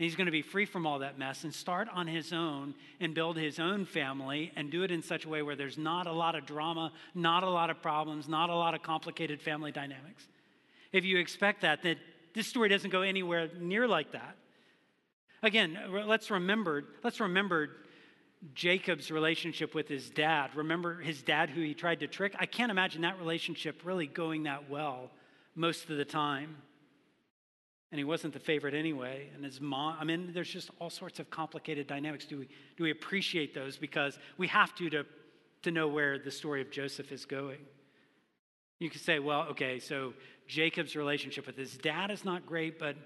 And 0.00 0.06
he's 0.06 0.16
going 0.16 0.28
to 0.28 0.32
be 0.32 0.40
free 0.40 0.64
from 0.64 0.86
all 0.86 1.00
that 1.00 1.18
mess 1.18 1.44
and 1.44 1.54
start 1.54 1.86
on 1.92 2.06
his 2.06 2.32
own 2.32 2.72
and 3.00 3.14
build 3.14 3.36
his 3.36 3.58
own 3.58 3.84
family 3.84 4.50
and 4.56 4.70
do 4.70 4.82
it 4.82 4.90
in 4.90 5.02
such 5.02 5.26
a 5.26 5.28
way 5.28 5.42
where 5.42 5.54
there's 5.54 5.76
not 5.76 6.06
a 6.06 6.12
lot 6.12 6.34
of 6.34 6.46
drama, 6.46 6.90
not 7.14 7.42
a 7.42 7.50
lot 7.50 7.68
of 7.68 7.82
problems, 7.82 8.26
not 8.26 8.48
a 8.48 8.54
lot 8.54 8.72
of 8.72 8.82
complicated 8.82 9.42
family 9.42 9.72
dynamics. 9.72 10.26
If 10.90 11.04
you 11.04 11.18
expect 11.18 11.60
that, 11.60 11.82
then 11.82 11.96
this 12.32 12.46
story 12.46 12.70
doesn't 12.70 12.88
go 12.88 13.02
anywhere 13.02 13.50
near 13.58 13.86
like 13.86 14.12
that. 14.12 14.36
Again, 15.42 15.78
let's 16.06 16.30
remember, 16.30 16.84
let's 17.04 17.20
remember 17.20 17.68
Jacob's 18.54 19.10
relationship 19.10 19.74
with 19.74 19.86
his 19.86 20.08
dad. 20.08 20.56
Remember 20.56 20.98
his 20.98 21.22
dad 21.22 21.50
who 21.50 21.60
he 21.60 21.74
tried 21.74 22.00
to 22.00 22.06
trick? 22.06 22.34
I 22.38 22.46
can't 22.46 22.70
imagine 22.70 23.02
that 23.02 23.18
relationship 23.18 23.82
really 23.84 24.06
going 24.06 24.44
that 24.44 24.70
well 24.70 25.10
most 25.54 25.90
of 25.90 25.98
the 25.98 26.06
time 26.06 26.56
and 27.90 27.98
he 27.98 28.04
wasn't 28.04 28.32
the 28.32 28.40
favorite 28.40 28.74
anyway. 28.74 29.28
And 29.34 29.44
his 29.44 29.60
mom, 29.60 29.96
I 30.00 30.04
mean, 30.04 30.30
there's 30.32 30.50
just 30.50 30.70
all 30.78 30.90
sorts 30.90 31.18
of 31.18 31.30
complicated 31.30 31.86
dynamics. 31.86 32.24
Do 32.24 32.38
we, 32.38 32.48
do 32.76 32.84
we 32.84 32.90
appreciate 32.90 33.54
those? 33.54 33.76
Because 33.76 34.18
we 34.38 34.46
have 34.48 34.74
to, 34.76 34.90
to 34.90 35.04
to 35.62 35.70
know 35.70 35.88
where 35.88 36.18
the 36.18 36.30
story 36.30 36.60
of 36.60 36.70
Joseph 36.70 37.12
is 37.12 37.24
going. 37.24 37.58
You 38.78 38.88
could 38.88 39.00
say, 39.00 39.18
well, 39.18 39.42
okay, 39.50 39.78
so 39.78 40.14
Jacob's 40.46 40.96
relationship 40.96 41.46
with 41.46 41.56
his 41.56 41.76
dad 41.76 42.10
is 42.10 42.24
not 42.24 42.46
great, 42.46 42.78
but 42.78 42.96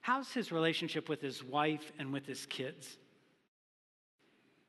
how's 0.00 0.32
his 0.32 0.50
relationship 0.50 1.08
with 1.08 1.20
his 1.20 1.44
wife 1.44 1.92
and 1.98 2.12
with 2.12 2.26
his 2.26 2.44
kids? 2.46 2.96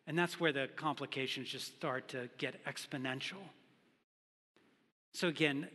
And 0.06 0.18
that's 0.18 0.40
where 0.40 0.52
the 0.52 0.68
complications 0.76 1.50
just 1.50 1.68
start 1.68 2.08
to 2.10 2.30
get 2.38 2.64
exponential. 2.66 3.42
So, 5.14 5.28
again, 5.28 5.68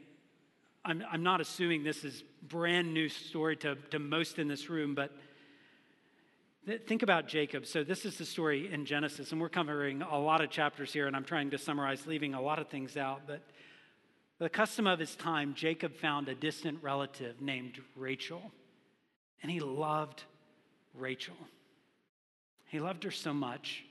I'm, 0.87 1.05
I'm 1.11 1.25
not 1.25 1.41
assuming 1.41 1.83
this 1.83 2.05
is 2.05 2.23
brand 2.43 2.95
new 2.95 3.09
story 3.09 3.57
to, 3.57 3.75
to 3.91 3.99
most 3.99 4.39
in 4.39 4.47
this 4.47 4.71
room, 4.71 4.95
but 4.95 5.11
th- 6.65 6.83
think 6.87 7.03
about 7.03 7.27
Jacob. 7.27 7.67
So 7.67 7.83
this 7.83 8.05
is 8.05 8.19
the 8.19 8.25
story 8.25 8.73
in 8.73 8.87
Genesis, 8.87 9.33
and 9.33 9.41
we're 9.41 9.49
covering 9.49 10.03
a 10.03 10.17
lot 10.17 10.41
of 10.41 10.49
chapters 10.49 10.93
here, 10.93 11.09
and 11.09 11.17
I'm 11.17 11.25
trying 11.25 11.51
to 11.51 11.59
summarize, 11.59 12.07
leaving 12.07 12.35
a 12.35 12.41
lot 12.41 12.61
of 12.61 12.69
things 12.69 12.97
out. 12.97 13.23
But 13.27 13.43
the 14.39 14.49
custom 14.49 14.87
of 14.87 15.01
his 15.01 15.17
time, 15.17 15.55
Jacob 15.55 15.97
found 15.97 16.29
a 16.29 16.37
distant 16.37 16.81
relative 16.85 17.41
named 17.41 17.81
Rachel, 17.97 18.53
and 19.43 19.51
he 19.51 19.59
loved 19.59 20.23
Rachel. 20.95 21.37
He 22.67 22.79
loved 22.79 23.03
her 23.03 23.11
so 23.11 23.35
much 23.35 23.85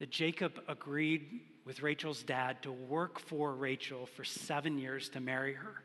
that 0.00 0.10
Jacob 0.10 0.54
agreed 0.66 1.40
with 1.68 1.82
Rachel's 1.82 2.22
dad 2.22 2.62
to 2.62 2.72
work 2.72 3.20
for 3.20 3.54
Rachel 3.54 4.06
for 4.06 4.24
seven 4.24 4.78
years 4.78 5.10
to 5.10 5.20
marry 5.20 5.52
her. 5.52 5.82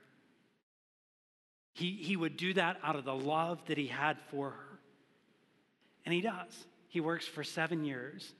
He, 1.73 1.91
he 1.91 2.15
would 2.15 2.37
do 2.37 2.53
that 2.53 2.77
out 2.81 2.95
of 2.95 3.03
the 3.03 3.13
love 3.13 3.59
that 3.65 3.77
he 3.77 3.87
had 3.87 4.17
for 4.31 4.51
her. 4.51 4.79
And 6.05 6.13
he 6.13 6.21
does. 6.21 6.67
He 6.87 7.01
works 7.01 7.27
for 7.27 7.43
seven 7.43 7.83
years, 7.83 8.33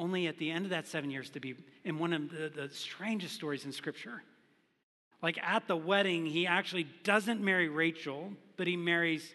only 0.00 0.26
at 0.26 0.36
the 0.38 0.50
end 0.50 0.64
of 0.64 0.70
that 0.70 0.88
seven 0.88 1.12
years 1.12 1.30
to 1.30 1.38
be 1.38 1.54
in 1.84 2.00
one 2.00 2.12
of 2.12 2.28
the, 2.28 2.50
the 2.52 2.68
strangest 2.74 3.36
stories 3.36 3.64
in 3.64 3.70
Scripture. 3.70 4.24
Like 5.22 5.38
at 5.44 5.68
the 5.68 5.76
wedding, 5.76 6.26
he 6.26 6.48
actually 6.48 6.88
doesn't 7.04 7.40
marry 7.40 7.68
Rachel, 7.68 8.32
but 8.56 8.66
he 8.66 8.76
marries 8.76 9.32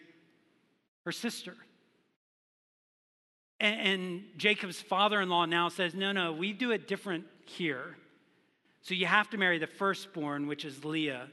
her 1.06 1.12
sister. 1.12 1.54
And, 3.60 3.80
and 3.80 4.24
Jacob's 4.36 4.80
father 4.80 5.20
in 5.20 5.28
law 5.28 5.46
now 5.46 5.68
says, 5.68 5.94
No, 5.94 6.12
no, 6.12 6.32
we 6.32 6.52
do 6.52 6.72
it 6.72 6.88
different 6.88 7.24
here. 7.44 7.96
So 8.82 8.94
you 8.94 9.06
have 9.06 9.30
to 9.30 9.38
marry 9.38 9.58
the 9.58 9.66
firstborn, 9.66 10.46
which 10.46 10.64
is 10.64 10.84
Leah. 10.84 11.28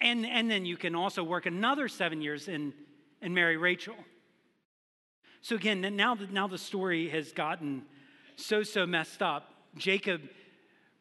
And, 0.00 0.26
and 0.26 0.50
then 0.50 0.66
you 0.66 0.76
can 0.76 0.94
also 0.94 1.22
work 1.22 1.46
another 1.46 1.88
seven 1.88 2.20
years 2.20 2.48
and, 2.48 2.72
and 3.22 3.34
marry 3.34 3.56
Rachel. 3.56 3.94
So 5.40 5.56
again, 5.56 5.80
now, 5.94 6.14
that 6.14 6.32
now 6.32 6.46
the 6.46 6.58
story 6.58 7.08
has 7.10 7.32
gotten 7.32 7.84
so, 8.36 8.62
so 8.62 8.86
messed 8.86 9.22
up. 9.22 9.50
Jacob, 9.76 10.22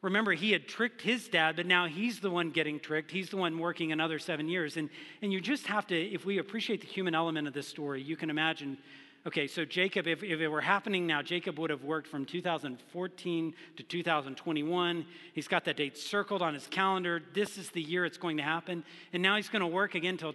remember, 0.01 0.33
he 0.33 0.51
had 0.51 0.67
tricked 0.67 1.01
his 1.01 1.27
dad, 1.27 1.55
but 1.55 1.65
now 1.65 1.87
he's 1.87 2.19
the 2.19 2.29
one 2.29 2.51
getting 2.51 2.79
tricked. 2.79 3.09
He's 3.09 3.29
the 3.29 3.37
one 3.37 3.57
working 3.57 3.91
another 3.91 4.19
seven 4.19 4.47
years. 4.47 4.77
And, 4.77 4.89
and 5.21 5.33
you 5.33 5.41
just 5.41 5.65
have 5.67 5.87
to, 5.87 5.95
if 5.95 6.25
we 6.25 6.37
appreciate 6.37 6.81
the 6.81 6.87
human 6.87 7.15
element 7.15 7.47
of 7.47 7.53
this 7.53 7.67
story, 7.67 8.01
you 8.01 8.15
can 8.15 8.29
imagine 8.29 8.77
Okay, 9.25 9.47
so 9.47 9.63
Jacob, 9.63 10.05
if, 10.05 10.21
if 10.21 10.41
it 10.41 10.49
were 10.49 10.59
happening 10.59 11.07
now, 11.07 11.21
Jacob 11.21 11.57
would 11.57 11.69
have 11.69 11.83
worked 11.83 12.07
from 12.07 12.25
2014 12.25 13.53
to 13.77 13.83
2021. 13.83 15.05
He's 15.33 15.47
got 15.47 15.63
that 15.63 15.77
date 15.77 15.97
circled 15.97 16.41
on 16.41 16.53
his 16.53 16.67
calendar. 16.67 17.21
This 17.33 17.57
is 17.57 17.69
the 17.69 17.81
year 17.81 18.03
it's 18.03 18.17
going 18.17 18.35
to 18.37 18.43
happen. 18.43 18.83
And 19.13 19.23
now 19.23 19.37
he's 19.37 19.47
going 19.47 19.61
to 19.61 19.67
work 19.67 19.95
again 19.95 20.15
until 20.15 20.33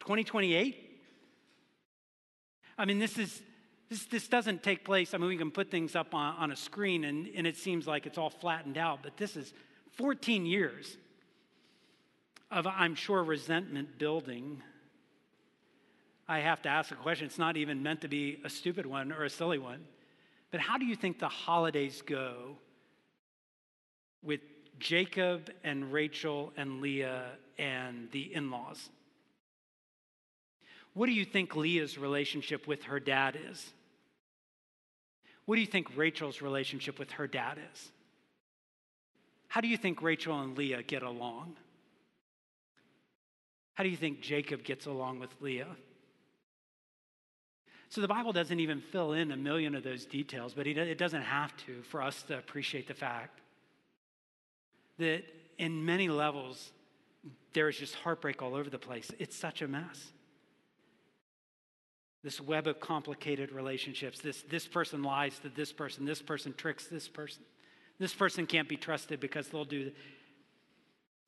2028. 0.00 0.76
I 2.78 2.84
mean, 2.84 2.98
this 2.98 3.18
is. 3.18 3.42
This, 3.88 4.04
this 4.06 4.26
doesn't 4.26 4.64
take 4.64 4.84
place. 4.84 5.14
I 5.14 5.18
mean, 5.18 5.28
we 5.28 5.36
can 5.36 5.52
put 5.52 5.70
things 5.70 5.94
up 5.94 6.12
on, 6.12 6.34
on 6.38 6.50
a 6.50 6.56
screen 6.56 7.04
and, 7.04 7.28
and 7.36 7.46
it 7.46 7.56
seems 7.56 7.86
like 7.86 8.04
it's 8.04 8.18
all 8.18 8.30
flattened 8.30 8.76
out, 8.76 8.98
but 9.00 9.16
this 9.16 9.36
is 9.36 9.54
14 9.92 10.44
years 10.44 10.96
of, 12.50 12.66
I'm 12.66 12.96
sure, 12.96 13.22
resentment 13.22 13.96
building 13.96 14.60
I 16.28 16.40
have 16.40 16.62
to 16.62 16.68
ask 16.68 16.90
a 16.90 16.96
question. 16.96 17.26
It's 17.26 17.38
not 17.38 17.56
even 17.56 17.82
meant 17.82 18.00
to 18.00 18.08
be 18.08 18.40
a 18.44 18.50
stupid 18.50 18.84
one 18.86 19.12
or 19.12 19.24
a 19.24 19.30
silly 19.30 19.58
one. 19.58 19.84
But 20.50 20.60
how 20.60 20.78
do 20.78 20.84
you 20.84 20.96
think 20.96 21.18
the 21.18 21.28
holidays 21.28 22.02
go 22.04 22.56
with 24.22 24.40
Jacob 24.78 25.50
and 25.62 25.92
Rachel 25.92 26.52
and 26.56 26.80
Leah 26.80 27.26
and 27.58 28.10
the 28.10 28.34
in 28.34 28.50
laws? 28.50 28.88
What 30.94 31.06
do 31.06 31.12
you 31.12 31.24
think 31.24 31.54
Leah's 31.54 31.98
relationship 31.98 32.66
with 32.66 32.84
her 32.84 32.98
dad 32.98 33.38
is? 33.50 33.70
What 35.44 35.56
do 35.56 35.60
you 35.60 35.66
think 35.66 35.96
Rachel's 35.96 36.42
relationship 36.42 36.98
with 36.98 37.12
her 37.12 37.26
dad 37.26 37.58
is? 37.72 37.90
How 39.48 39.60
do 39.60 39.68
you 39.68 39.76
think 39.76 40.02
Rachel 40.02 40.40
and 40.40 40.56
Leah 40.58 40.82
get 40.82 41.02
along? 41.02 41.56
How 43.74 43.84
do 43.84 43.90
you 43.90 43.96
think 43.96 44.20
Jacob 44.22 44.64
gets 44.64 44.86
along 44.86 45.20
with 45.20 45.30
Leah? 45.40 45.76
So 47.88 48.00
the 48.00 48.08
Bible 48.08 48.32
doesn't 48.32 48.58
even 48.58 48.80
fill 48.80 49.12
in 49.12 49.30
a 49.30 49.36
million 49.36 49.74
of 49.74 49.84
those 49.84 50.04
details, 50.04 50.54
but 50.54 50.66
it 50.66 50.98
doesn't 50.98 51.22
have 51.22 51.56
to 51.66 51.82
for 51.82 52.02
us 52.02 52.22
to 52.24 52.36
appreciate 52.36 52.88
the 52.88 52.94
fact 52.94 53.40
that 54.98 55.22
in 55.58 55.84
many 55.84 56.08
levels, 56.08 56.72
there 57.52 57.68
is 57.68 57.78
just 57.78 57.94
heartbreak 57.94 58.42
all 58.42 58.54
over 58.54 58.68
the 58.68 58.78
place. 58.78 59.10
It's 59.18 59.36
such 59.36 59.62
a 59.62 59.68
mess. 59.68 60.12
This 62.22 62.40
web 62.40 62.66
of 62.66 62.80
complicated 62.80 63.52
relationships. 63.52 64.20
This, 64.20 64.42
this 64.42 64.66
person 64.66 65.02
lies 65.02 65.38
to 65.40 65.48
this 65.48 65.72
person. 65.72 66.04
This 66.04 66.20
person 66.20 66.54
tricks 66.56 66.86
this 66.86 67.08
person. 67.08 67.42
This 67.98 68.12
person 68.12 68.46
can't 68.46 68.68
be 68.68 68.76
trusted 68.76 69.20
because 69.20 69.48
they'll 69.48 69.64
do 69.64 69.92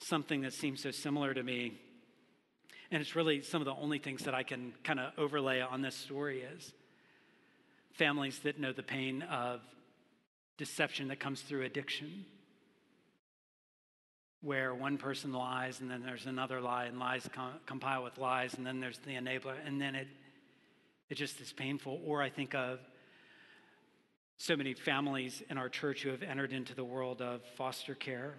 something 0.01 0.43
that 0.43 0.53
seems 0.53 0.83
so 0.83 0.91
similar 0.91 1.35
to 1.35 1.43
me. 1.43 1.81
And 2.91 3.01
it's 3.03 3.15
really 3.15 3.43
some 3.43 3.61
of 3.61 3.67
the 3.67 3.75
only 3.75 3.99
things 3.99 4.25
that 4.25 4.35
I 4.35 4.43
can 4.43 4.73
kind 4.83 4.99
of 4.99 5.13
overlay 5.19 5.61
on 5.61 5.83
this 5.83 5.95
story 5.95 6.41
is 6.41 6.73
families 7.93 8.39
that 8.41 8.59
know 8.59 8.73
the 8.73 8.83
pain 8.83 9.23
of 9.23 9.61
deception 10.57 11.09
that 11.09 11.21
comes 11.21 11.43
through 11.43 11.65
addiction, 11.65 12.25
where 14.41 14.75
one 14.75 14.97
person 14.97 15.33
lies 15.33 15.81
and 15.81 15.91
then 15.91 16.03
there's 16.03 16.27
another 16.27 16.61
lie, 16.61 16.87
and 16.87 16.99
lies 16.99 17.29
com- 17.33 17.59
compile 17.67 18.05
with 18.05 18.17
lies, 18.19 18.55
and 18.55 18.67
then 18.67 18.81
there's 18.81 18.99
the 18.99 19.13
enabler, 19.13 19.55
and 19.67 19.81
then 19.81 19.95
it, 19.95 20.09
it 21.11 21.17
just 21.17 21.41
is 21.41 21.53
painful. 21.53 22.01
Or 22.07 22.23
I 22.23 22.31
think 22.31 22.55
of 22.55 22.79
so 24.39 24.57
many 24.57 24.75
families 24.75 25.43
in 25.51 25.59
our 25.59 25.69
church 25.69 26.03
who 26.03 26.11
have 26.11 26.23
entered 26.23 26.53
into 26.53 26.75
the 26.75 26.85
world 26.85 27.21
of 27.21 27.43
foster 27.57 27.95
care 27.95 28.35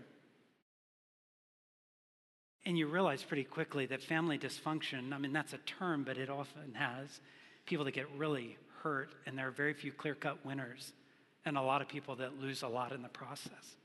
and 2.66 2.78
you 2.78 2.88
realize 2.88 3.24
pretty 3.24 3.44
quickly 3.44 3.86
that 3.88 4.04
family 4.04 4.38
dysfunction, 4.38 5.14
I 5.14 5.18
mean, 5.18 5.34
that's 5.34 5.54
a 5.54 5.60
term, 5.60 6.04
but 6.04 6.18
it 6.18 6.30
often 6.30 6.74
has 6.74 7.20
people 7.66 7.86
that 7.86 7.94
get 7.94 8.08
really 8.18 8.58
hurt, 8.84 9.14
and 9.26 9.38
there 9.38 9.48
are 9.48 9.52
very 9.52 9.74
few 9.74 9.92
clear 9.92 10.16
cut 10.16 10.46
winners, 10.46 10.94
and 11.46 11.58
a 11.58 11.62
lot 11.62 11.82
of 11.82 11.88
people 11.88 12.16
that 12.18 12.40
lose 12.40 12.62
a 12.64 12.68
lot 12.68 12.92
in 12.92 13.02
the 13.02 13.10
process. 13.10 13.76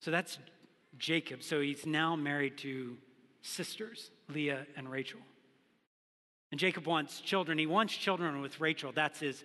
So 0.00 0.10
that's 0.10 0.38
Jacob. 0.98 1.42
So 1.42 1.60
he's 1.60 1.86
now 1.86 2.16
married 2.16 2.58
to 2.58 2.96
sisters, 3.42 4.10
Leah 4.28 4.66
and 4.76 4.90
Rachel. 4.90 5.20
And 6.50 6.60
Jacob 6.60 6.86
wants 6.86 7.20
children. 7.20 7.58
He 7.58 7.66
wants 7.66 7.96
children 7.96 8.40
with 8.40 8.60
Rachel. 8.60 8.92
That's 8.92 9.20
his 9.20 9.42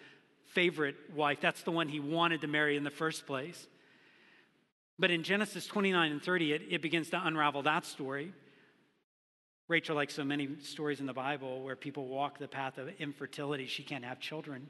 favorite 0.48 0.96
wife. 1.16 1.40
That's 1.42 1.62
the 1.62 1.72
one 1.72 1.88
he 1.88 2.00
wanted 2.00 2.42
to 2.42 2.48
marry 2.48 2.76
in 2.76 2.84
the 2.84 2.90
first 2.90 3.26
place. 3.26 3.68
But 5.00 5.12
in 5.12 5.24
Genesis 5.24 5.68
29 5.68 6.12
and 6.12 6.22
30, 6.22 6.54
it, 6.54 6.62
it 6.70 6.82
begins 6.82 7.10
to 7.12 7.22
unravel 7.24 7.64
that 7.64 7.86
story. 7.86 8.34
Rachel, 9.68 9.96
like 9.96 10.10
so 10.10 10.24
many 10.24 10.50
stories 10.62 11.02
in 11.02 11.06
the 11.06 11.14
Bible 11.14 11.62
where 11.62 11.76
people 11.76 12.08
walk 12.08 12.40
the 12.40 12.48
path 12.48 12.78
of 12.78 12.90
infertility, 13.00 13.68
she 13.68 13.84
can't 13.84 14.06
have 14.06 14.20
children. 14.20 14.70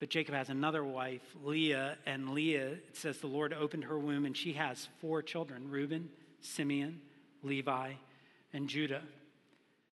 But 0.00 0.10
Jacob 0.10 0.34
has 0.34 0.48
another 0.48 0.82
wife, 0.82 1.22
Leah, 1.44 1.96
and 2.04 2.30
Leah, 2.30 2.72
it 2.72 2.96
says 2.96 3.18
the 3.18 3.28
Lord 3.28 3.52
opened 3.52 3.84
her 3.84 3.98
womb 3.98 4.24
and 4.24 4.36
she 4.36 4.54
has 4.54 4.88
four 5.00 5.22
children 5.22 5.70
Reuben, 5.70 6.08
Simeon, 6.40 7.00
Levi, 7.44 7.92
and 8.52 8.68
Judah. 8.68 9.02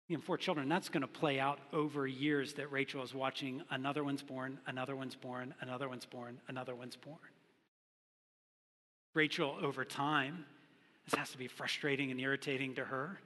You 0.09 0.17
know, 0.17 0.21
four 0.21 0.37
children, 0.37 0.67
that's 0.67 0.89
going 0.89 1.01
to 1.01 1.07
play 1.07 1.39
out 1.39 1.59
over 1.71 2.05
years 2.05 2.53
that 2.55 2.69
Rachel 2.73 3.01
is 3.01 3.13
watching 3.13 3.63
another 3.71 4.03
one's 4.03 4.21
born, 4.21 4.59
another 4.67 4.97
one's 4.97 5.15
born, 5.15 5.53
another 5.61 5.87
one's 5.87 6.05
born, 6.05 6.41
another 6.49 6.75
one's 6.75 6.97
born. 6.97 7.17
Rachel, 9.13 9.57
over 9.61 9.85
time, 9.85 10.45
this 11.05 11.17
has 11.19 11.31
to 11.31 11.37
be 11.37 11.47
frustrating 11.47 12.11
and 12.11 12.19
irritating 12.19 12.75
to 12.75 12.85
her. 12.85 13.19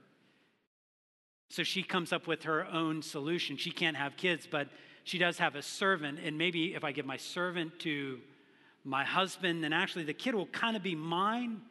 So 1.50 1.62
she 1.62 1.82
comes 1.82 2.12
up 2.12 2.26
with 2.26 2.42
her 2.42 2.66
own 2.66 3.02
solution. 3.02 3.56
She 3.56 3.70
can't 3.70 3.96
have 3.96 4.16
kids, 4.16 4.46
but 4.50 4.68
she 5.04 5.18
does 5.18 5.38
have 5.38 5.54
a 5.54 5.62
servant. 5.62 6.18
And 6.22 6.36
maybe 6.36 6.74
if 6.74 6.84
I 6.84 6.92
give 6.92 7.06
my 7.06 7.16
servant 7.16 7.78
to 7.80 8.20
my 8.84 9.04
husband, 9.04 9.64
then 9.64 9.72
actually 9.72 10.04
the 10.04 10.14
kid 10.14 10.34
will 10.34 10.46
kind 10.46 10.76
of 10.76 10.82
be 10.82 10.94
mine. 10.94 11.62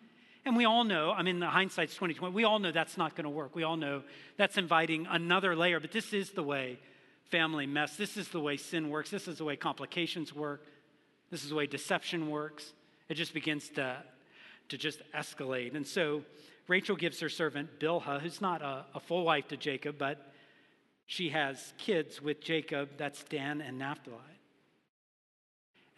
And 0.46 0.56
we 0.56 0.66
all 0.66 0.84
know, 0.84 1.12
I 1.12 1.24
mean, 1.24 1.40
the 1.40 1.48
hindsight's 1.48 1.94
2020, 1.94 2.34
we 2.34 2.44
all 2.44 2.58
know 2.58 2.72
that's 2.72 2.98
not 2.98 3.16
going 3.16 3.26
to 3.26 3.30
work. 3.30 3.56
We 3.56 3.64
all 3.64 3.78
know 3.78 4.02
that's 4.38 4.58
inviting 4.58 5.06
another 5.10 5.56
layer, 5.56 5.80
but 5.80 5.92
this 5.92 6.14
is 6.14 6.32
the 6.32 6.44
way 6.44 6.80
family 7.26 7.68
mess. 7.68 7.98
This 7.98 8.18
is 8.18 8.30
the 8.30 8.40
way 8.40 8.58
sin 8.58 8.90
works. 8.90 9.12
This 9.12 9.28
is 9.28 9.38
the 9.38 9.44
way 9.44 9.56
complications 9.58 10.34
work. 10.34 10.66
This 11.30 11.44
is 11.44 11.50
the 11.50 11.56
way 11.56 11.68
deception 11.68 12.30
works. 12.30 12.74
It 13.10 13.16
just 13.16 13.34
begins 13.34 13.70
to, 13.70 13.98
to 14.70 14.78
just 14.78 15.02
escalate. 15.14 15.76
And 15.76 15.86
so 15.86 16.24
Rachel 16.68 16.96
gives 16.96 17.20
her 17.22 17.30
servant 17.30 17.80
Bilhah, 17.80 18.22
who's 18.22 18.42
not 18.42 18.62
a, 18.62 18.86
a 18.94 19.00
full 19.00 19.24
wife 19.24 19.48
to 19.50 19.58
Jacob, 19.58 19.98
but 19.98 20.34
she 21.06 21.30
has 21.30 21.74
kids 21.78 22.22
with 22.22 22.42
Jacob. 22.42 22.90
That's 22.98 23.24
Dan 23.24 23.62
and 23.62 23.78
Naphtali. 23.80 24.18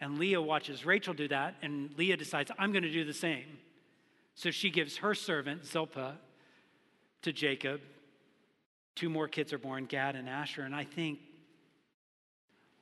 And 0.00 0.18
Leah 0.18 0.40
watches 0.40 0.86
Rachel 0.86 1.12
do 1.12 1.28
that, 1.28 1.56
and 1.62 1.90
Leah 1.98 2.16
decides, 2.16 2.50
I'm 2.58 2.72
going 2.72 2.84
to 2.84 2.92
do 2.92 3.04
the 3.04 3.12
same. 3.12 3.58
So 4.34 4.50
she 4.50 4.70
gives 4.70 4.98
her 4.98 5.14
servant, 5.14 5.66
Zilpah, 5.66 6.14
to 7.22 7.32
Jacob. 7.32 7.80
Two 8.94 9.10
more 9.10 9.28
kids 9.28 9.52
are 9.52 9.58
born, 9.58 9.84
Gad 9.84 10.16
and 10.16 10.28
Asher. 10.28 10.62
And 10.62 10.74
I 10.74 10.84
think 10.84 11.18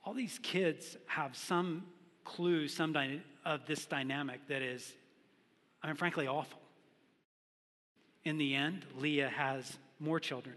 all 0.04 0.14
these 0.14 0.38
kids 0.42 0.96
have 1.06 1.36
some 1.36 1.84
clue, 2.28 2.68
some 2.68 2.92
dy- 2.92 3.22
of 3.44 3.66
this 3.66 3.86
dynamic 3.86 4.46
that 4.48 4.62
is, 4.62 4.92
I 5.82 5.86
mean, 5.86 5.96
frankly, 5.96 6.26
awful. 6.26 6.60
In 8.24 8.36
the 8.36 8.54
end, 8.54 8.84
Leah 8.98 9.30
has 9.30 9.78
more 9.98 10.20
children. 10.20 10.56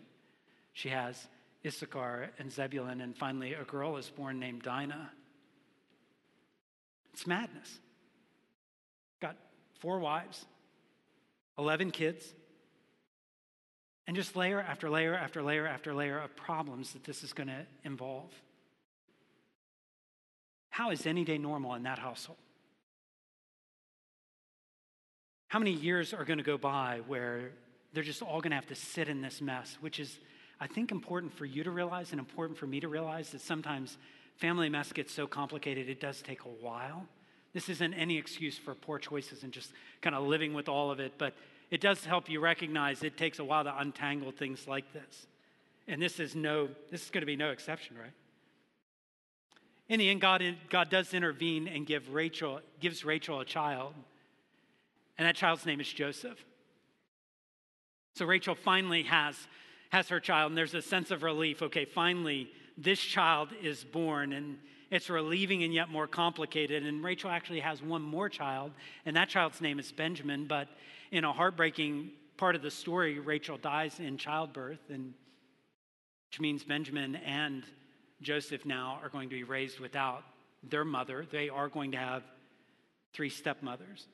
She 0.73 0.89
has 0.89 1.27
Issachar 1.65 2.29
and 2.37 2.51
Zebulun, 2.51 3.01
and 3.01 3.15
finally, 3.15 3.53
a 3.53 3.63
girl 3.63 3.97
is 3.97 4.09
born 4.09 4.39
named 4.39 4.63
Dinah. 4.63 5.11
It's 7.13 7.25
madness. 7.25 7.79
Got 9.21 9.37
four 9.79 9.99
wives, 9.99 10.45
11 11.57 11.91
kids, 11.91 12.25
and 14.07 14.15
just 14.15 14.35
layer 14.35 14.59
after 14.59 14.89
layer 14.89 15.15
after 15.15 15.41
layer 15.41 15.67
after 15.67 15.93
layer 15.93 16.19
of 16.19 16.35
problems 16.35 16.93
that 16.93 17.03
this 17.03 17.23
is 17.23 17.31
going 17.31 17.47
to 17.47 17.65
involve. 17.83 18.31
How 20.71 20.89
is 20.89 21.05
any 21.05 21.23
day 21.23 21.37
normal 21.37 21.75
in 21.75 21.83
that 21.83 21.99
household? 21.99 22.39
How 25.49 25.59
many 25.59 25.73
years 25.73 26.13
are 26.13 26.23
going 26.23 26.37
to 26.37 26.43
go 26.43 26.57
by 26.57 27.01
where 27.07 27.51
they're 27.93 28.03
just 28.03 28.21
all 28.21 28.39
going 28.39 28.51
to 28.51 28.55
have 28.55 28.67
to 28.67 28.75
sit 28.75 29.09
in 29.09 29.21
this 29.21 29.41
mess, 29.41 29.77
which 29.81 29.99
is, 29.99 30.17
I 30.61 30.67
think, 30.67 30.91
important 30.91 31.33
for 31.33 31.45
you 31.45 31.65
to 31.65 31.71
realize 31.71 32.11
and 32.11 32.19
important 32.19 32.57
for 32.57 32.67
me 32.67 32.79
to 32.79 32.87
realize 32.87 33.31
that 33.31 33.41
sometimes 33.41 33.97
family 34.37 34.69
mess 34.69 34.93
gets 34.93 35.13
so 35.13 35.27
complicated, 35.27 35.89
it 35.89 35.99
does 35.99 36.21
take 36.21 36.45
a 36.45 36.65
while. 36.65 37.05
This 37.53 37.67
isn't 37.67 37.93
any 37.93 38.17
excuse 38.17 38.57
for 38.57 38.73
poor 38.73 38.97
choices 38.97 39.43
and 39.43 39.51
just 39.51 39.73
kind 40.01 40.15
of 40.15 40.23
living 40.23 40.53
with 40.53 40.69
all 40.69 40.89
of 40.89 41.01
it, 41.01 41.15
but 41.17 41.33
it 41.69 41.81
does 41.81 42.05
help 42.05 42.29
you 42.29 42.39
recognize 42.39 43.03
it 43.03 43.17
takes 43.17 43.39
a 43.39 43.43
while 43.43 43.65
to 43.65 43.77
untangle 43.77 44.31
things 44.31 44.69
like 44.69 44.93
this. 44.93 45.27
And 45.85 46.01
this 46.01 46.21
is 46.21 46.33
no, 46.33 46.69
this 46.89 47.03
is 47.03 47.09
going 47.09 47.23
to 47.23 47.27
be 47.27 47.35
no 47.35 47.49
exception, 47.49 47.97
right? 47.97 48.13
In 49.91 49.99
the 49.99 50.07
end, 50.07 50.21
God, 50.21 50.41
God 50.69 50.89
does 50.89 51.13
intervene 51.13 51.67
and 51.67 51.85
give 51.85 52.13
Rachel, 52.13 52.61
gives 52.79 53.03
Rachel 53.03 53.41
a 53.41 53.45
child. 53.45 53.93
And 55.17 55.27
that 55.27 55.35
child's 55.35 55.65
name 55.65 55.81
is 55.81 55.91
Joseph. 55.91 56.37
So 58.15 58.25
Rachel 58.25 58.55
finally 58.55 59.03
has, 59.03 59.35
has 59.89 60.07
her 60.07 60.21
child, 60.21 60.51
and 60.51 60.57
there's 60.57 60.73
a 60.75 60.81
sense 60.81 61.11
of 61.11 61.23
relief. 61.23 61.61
Okay, 61.61 61.83
finally, 61.83 62.49
this 62.77 63.01
child 63.01 63.49
is 63.61 63.83
born, 63.83 64.31
and 64.31 64.59
it's 64.91 65.09
relieving 65.09 65.61
and 65.63 65.73
yet 65.73 65.89
more 65.89 66.07
complicated. 66.07 66.85
And 66.85 67.03
Rachel 67.03 67.29
actually 67.29 67.59
has 67.59 67.83
one 67.83 68.01
more 68.01 68.29
child, 68.29 68.71
and 69.05 69.17
that 69.17 69.27
child's 69.27 69.59
name 69.59 69.77
is 69.77 69.91
Benjamin. 69.91 70.45
But 70.45 70.69
in 71.11 71.25
a 71.25 71.33
heartbreaking 71.33 72.11
part 72.37 72.55
of 72.55 72.61
the 72.61 72.71
story, 72.71 73.19
Rachel 73.19 73.57
dies 73.57 73.99
in 73.99 74.17
childbirth, 74.17 74.89
and 74.89 75.13
which 76.29 76.39
means 76.39 76.63
Benjamin 76.63 77.17
and 77.17 77.65
Joseph 78.21 78.65
now 78.65 78.99
are 79.01 79.09
going 79.09 79.29
to 79.29 79.35
be 79.35 79.43
raised 79.43 79.79
without 79.79 80.23
their 80.63 80.85
mother. 80.85 81.25
They 81.29 81.49
are 81.49 81.69
going 81.69 81.91
to 81.91 81.97
have 81.97 82.23
three 83.13 83.29
stepmothers. 83.29 84.05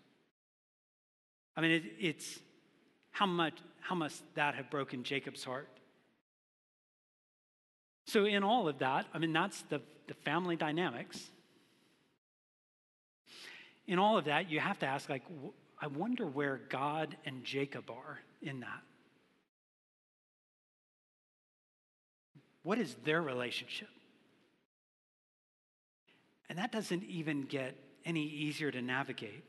I 1.56 1.62
mean, 1.62 1.72
it, 1.72 1.84
it's 2.00 2.40
how 3.12 3.26
much, 3.26 3.56
how 3.82 3.96
must 3.96 4.24
that 4.36 4.56
have 4.56 4.70
broken 4.70 5.04
Jacob's 5.04 5.44
heart? 5.44 5.68
So, 8.06 8.26
in 8.26 8.44
all 8.44 8.70
of 8.70 8.80
that, 8.80 9.06
I 9.14 9.20
mean, 9.20 9.34
that's 9.34 9.62
the, 9.64 9.82
the 10.08 10.14
family 10.14 10.56
dynamics. 10.56 11.20
In 13.88 14.00
all 14.00 14.18
of 14.18 14.26
that, 14.26 14.50
you 14.50 14.60
have 14.60 14.80
to 14.80 14.86
ask, 14.86 15.10
like, 15.10 15.24
I 15.82 15.88
wonder 15.88 16.26
where 16.26 16.62
God 16.70 17.18
and 17.26 17.44
Jacob 17.44 17.90
are 17.90 18.20
in 18.42 18.62
that. 18.62 18.82
What 22.64 22.78
is 22.78 22.96
their 23.04 23.22
relationship? 23.22 23.90
And 26.50 26.58
that 26.58 26.72
doesn't 26.72 27.04
even 27.04 27.42
get 27.42 27.76
any 28.06 28.24
easier 28.24 28.72
to 28.72 28.82
navigate. 28.82 29.44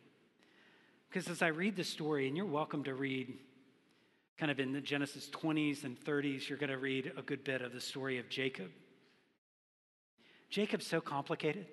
Because 1.08 1.28
as 1.28 1.42
I 1.42 1.48
read 1.48 1.76
the 1.76 1.84
story, 1.84 2.28
and 2.28 2.36
you're 2.36 2.46
welcome 2.46 2.84
to 2.84 2.94
read 2.94 3.32
kind 4.36 4.50
of 4.50 4.60
in 4.60 4.72
the 4.72 4.80
Genesis 4.80 5.28
20s 5.30 5.84
and 5.84 5.98
30s, 5.98 6.48
you're 6.48 6.58
going 6.58 6.70
to 6.70 6.78
read 6.78 7.12
a 7.16 7.22
good 7.22 7.44
bit 7.44 7.62
of 7.62 7.72
the 7.72 7.80
story 7.80 8.18
of 8.18 8.28
Jacob. 8.28 8.70
Jacob's 10.50 10.86
so 10.86 11.00
complicated. 11.00 11.66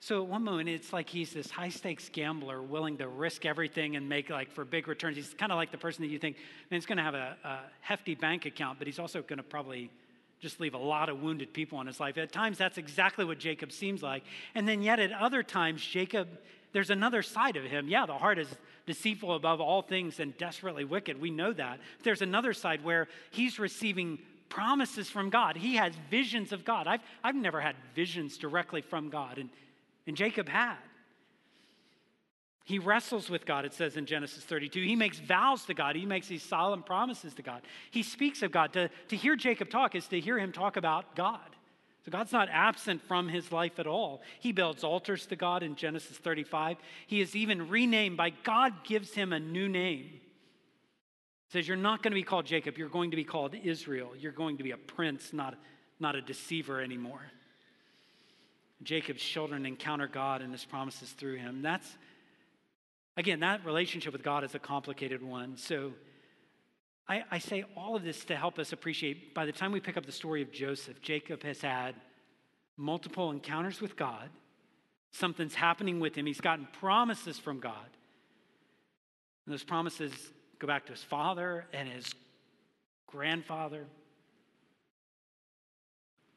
So 0.00 0.22
at 0.22 0.28
one 0.28 0.44
moment, 0.44 0.68
it's 0.68 0.92
like 0.92 1.08
he's 1.08 1.32
this 1.32 1.50
high 1.50 1.70
stakes 1.70 2.10
gambler 2.10 2.62
willing 2.62 2.98
to 2.98 3.08
risk 3.08 3.46
everything 3.46 3.96
and 3.96 4.06
make 4.06 4.28
like 4.28 4.52
for 4.52 4.64
big 4.64 4.86
returns. 4.86 5.16
He's 5.16 5.32
kind 5.32 5.50
of 5.50 5.56
like 5.56 5.72
the 5.72 5.78
person 5.78 6.02
that 6.02 6.10
you 6.10 6.18
think, 6.18 6.36
man, 6.70 6.78
he's 6.78 6.86
going 6.86 6.98
to 6.98 7.02
have 7.02 7.14
a, 7.14 7.36
a 7.42 7.58
hefty 7.80 8.14
bank 8.14 8.44
account, 8.44 8.78
but 8.78 8.86
he's 8.86 8.98
also 8.98 9.22
going 9.22 9.38
to 9.38 9.42
probably 9.42 9.90
just 10.44 10.60
leave 10.60 10.74
a 10.74 10.78
lot 10.78 11.08
of 11.08 11.22
wounded 11.22 11.54
people 11.54 11.80
in 11.80 11.86
his 11.86 11.98
life. 11.98 12.18
At 12.18 12.30
times, 12.30 12.58
that's 12.58 12.76
exactly 12.76 13.24
what 13.24 13.38
Jacob 13.38 13.72
seems 13.72 14.02
like. 14.02 14.22
And 14.54 14.68
then, 14.68 14.82
yet, 14.82 15.00
at 15.00 15.10
other 15.10 15.42
times, 15.42 15.82
Jacob, 15.82 16.28
there's 16.72 16.90
another 16.90 17.22
side 17.22 17.56
of 17.56 17.64
him. 17.64 17.88
Yeah, 17.88 18.04
the 18.04 18.18
heart 18.18 18.38
is 18.38 18.48
deceitful 18.86 19.34
above 19.34 19.62
all 19.62 19.80
things 19.80 20.20
and 20.20 20.36
desperately 20.36 20.84
wicked. 20.84 21.18
We 21.18 21.30
know 21.30 21.54
that. 21.54 21.80
There's 22.02 22.20
another 22.20 22.52
side 22.52 22.84
where 22.84 23.08
he's 23.30 23.58
receiving 23.58 24.18
promises 24.50 25.08
from 25.08 25.30
God. 25.30 25.56
He 25.56 25.76
has 25.76 25.94
visions 26.10 26.52
of 26.52 26.62
God. 26.62 26.86
I've, 26.86 27.00
I've 27.24 27.34
never 27.34 27.60
had 27.60 27.74
visions 27.94 28.36
directly 28.36 28.82
from 28.82 29.08
God, 29.08 29.38
and, 29.38 29.48
and 30.06 30.14
Jacob 30.14 30.46
had. 30.46 30.76
He 32.64 32.78
wrestles 32.78 33.28
with 33.28 33.44
God, 33.44 33.66
it 33.66 33.74
says 33.74 33.98
in 33.98 34.06
Genesis 34.06 34.42
32. 34.42 34.80
He 34.80 34.96
makes 34.96 35.18
vows 35.18 35.64
to 35.66 35.74
God. 35.74 35.96
He 35.96 36.06
makes 36.06 36.28
these 36.28 36.42
solemn 36.42 36.82
promises 36.82 37.34
to 37.34 37.42
God. 37.42 37.60
He 37.90 38.02
speaks 38.02 38.42
of 38.42 38.50
God. 38.50 38.72
To, 38.72 38.88
to 39.08 39.16
hear 39.16 39.36
Jacob 39.36 39.68
talk 39.68 39.94
is 39.94 40.06
to 40.08 40.18
hear 40.18 40.38
him 40.38 40.50
talk 40.50 40.78
about 40.78 41.14
God. 41.14 41.40
So 42.06 42.10
God's 42.10 42.32
not 42.32 42.48
absent 42.50 43.02
from 43.02 43.28
his 43.28 43.52
life 43.52 43.78
at 43.78 43.86
all. 43.86 44.22
He 44.40 44.52
builds 44.52 44.82
altars 44.82 45.26
to 45.26 45.36
God 45.36 45.62
in 45.62 45.76
Genesis 45.76 46.16
35. 46.16 46.78
He 47.06 47.20
is 47.20 47.36
even 47.36 47.68
renamed 47.68 48.16
by 48.16 48.30
God, 48.30 48.72
gives 48.84 49.12
him 49.12 49.34
a 49.34 49.40
new 49.40 49.68
name. 49.68 50.20
says, 51.48 51.68
You're 51.68 51.76
not 51.76 52.02
going 52.02 52.12
to 52.12 52.16
be 52.16 52.22
called 52.22 52.46
Jacob, 52.46 52.78
you're 52.78 52.88
going 52.88 53.10
to 53.10 53.16
be 53.16 53.24
called 53.24 53.54
Israel. 53.62 54.12
You're 54.18 54.32
going 54.32 54.56
to 54.56 54.62
be 54.62 54.70
a 54.70 54.78
prince, 54.78 55.34
not, 55.34 55.54
not 56.00 56.14
a 56.14 56.22
deceiver 56.22 56.80
anymore. 56.80 57.20
Jacob's 58.82 59.22
children 59.22 59.66
encounter 59.66 60.06
God 60.06 60.42
and 60.42 60.52
his 60.52 60.64
promises 60.64 61.10
through 61.10 61.36
him. 61.36 61.62
That's 61.62 61.96
Again, 63.16 63.40
that 63.40 63.64
relationship 63.64 64.12
with 64.12 64.22
God 64.22 64.44
is 64.44 64.54
a 64.54 64.58
complicated 64.58 65.22
one. 65.22 65.56
So 65.56 65.92
I, 67.08 67.22
I, 67.30 67.38
say 67.38 67.64
all 67.76 67.94
of 67.94 68.02
this 68.02 68.24
to 68.26 68.36
help 68.36 68.58
us 68.58 68.72
appreciate 68.72 69.34
by 69.34 69.46
the 69.46 69.52
time 69.52 69.72
we 69.72 69.80
pick 69.80 69.96
up 69.96 70.06
the 70.06 70.12
story 70.12 70.42
of 70.42 70.50
Joseph, 70.50 71.00
Jacob 71.00 71.42
has 71.42 71.60
had 71.60 71.94
multiple 72.76 73.30
encounters 73.30 73.80
with 73.80 73.96
God. 73.96 74.30
Something's 75.12 75.54
happening 75.54 76.00
with 76.00 76.16
him. 76.16 76.26
He's 76.26 76.40
gotten 76.40 76.66
promises 76.80 77.38
from 77.38 77.60
God. 77.60 77.86
And 79.46 79.52
those 79.52 79.62
promises 79.62 80.12
go 80.58 80.66
back 80.66 80.86
to 80.86 80.92
his 80.92 81.02
father 81.02 81.66
and 81.72 81.88
his 81.88 82.12
grandfather. 83.06 83.86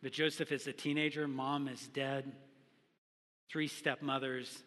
But 0.04 0.12
Joseph 0.12 0.52
is 0.52 0.68
a 0.68 0.74
teenager, 0.74 1.28
mom 1.28 1.68
is 1.68 1.88
dead, 1.88 2.32
three 3.50 3.68
stepmothers. 3.68 4.64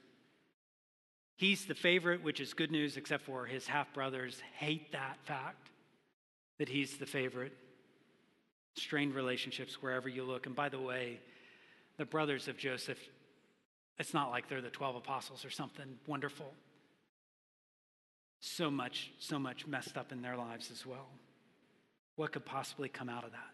He's 1.40 1.64
the 1.64 1.74
favorite, 1.74 2.22
which 2.22 2.38
is 2.38 2.52
good 2.52 2.70
news, 2.70 2.98
except 2.98 3.24
for 3.24 3.46
his 3.46 3.66
half 3.66 3.94
brothers 3.94 4.42
hate 4.58 4.92
that 4.92 5.16
fact 5.22 5.70
that 6.58 6.68
he's 6.68 6.98
the 6.98 7.06
favorite. 7.06 7.56
Strained 8.76 9.14
relationships 9.14 9.80
wherever 9.80 10.06
you 10.06 10.22
look. 10.22 10.44
And 10.44 10.54
by 10.54 10.68
the 10.68 10.78
way, 10.78 11.18
the 11.96 12.04
brothers 12.04 12.46
of 12.46 12.58
Joseph, 12.58 12.98
it's 13.98 14.12
not 14.12 14.28
like 14.28 14.50
they're 14.50 14.60
the 14.60 14.68
12 14.68 14.96
apostles 14.96 15.42
or 15.46 15.48
something 15.48 15.86
wonderful. 16.06 16.52
So 18.40 18.70
much, 18.70 19.10
so 19.18 19.38
much 19.38 19.66
messed 19.66 19.96
up 19.96 20.12
in 20.12 20.20
their 20.20 20.36
lives 20.36 20.70
as 20.70 20.84
well. 20.84 21.08
What 22.16 22.32
could 22.32 22.44
possibly 22.44 22.90
come 22.90 23.08
out 23.08 23.24
of 23.24 23.30
that? 23.30 23.50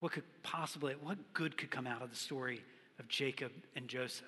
What 0.00 0.12
could 0.12 0.24
possibly, 0.42 0.92
what 0.92 1.16
good 1.32 1.56
could 1.56 1.70
come 1.70 1.86
out 1.86 2.02
of 2.02 2.10
the 2.10 2.16
story 2.16 2.62
of 2.98 3.08
Jacob 3.08 3.50
and 3.74 3.88
Joseph? 3.88 4.26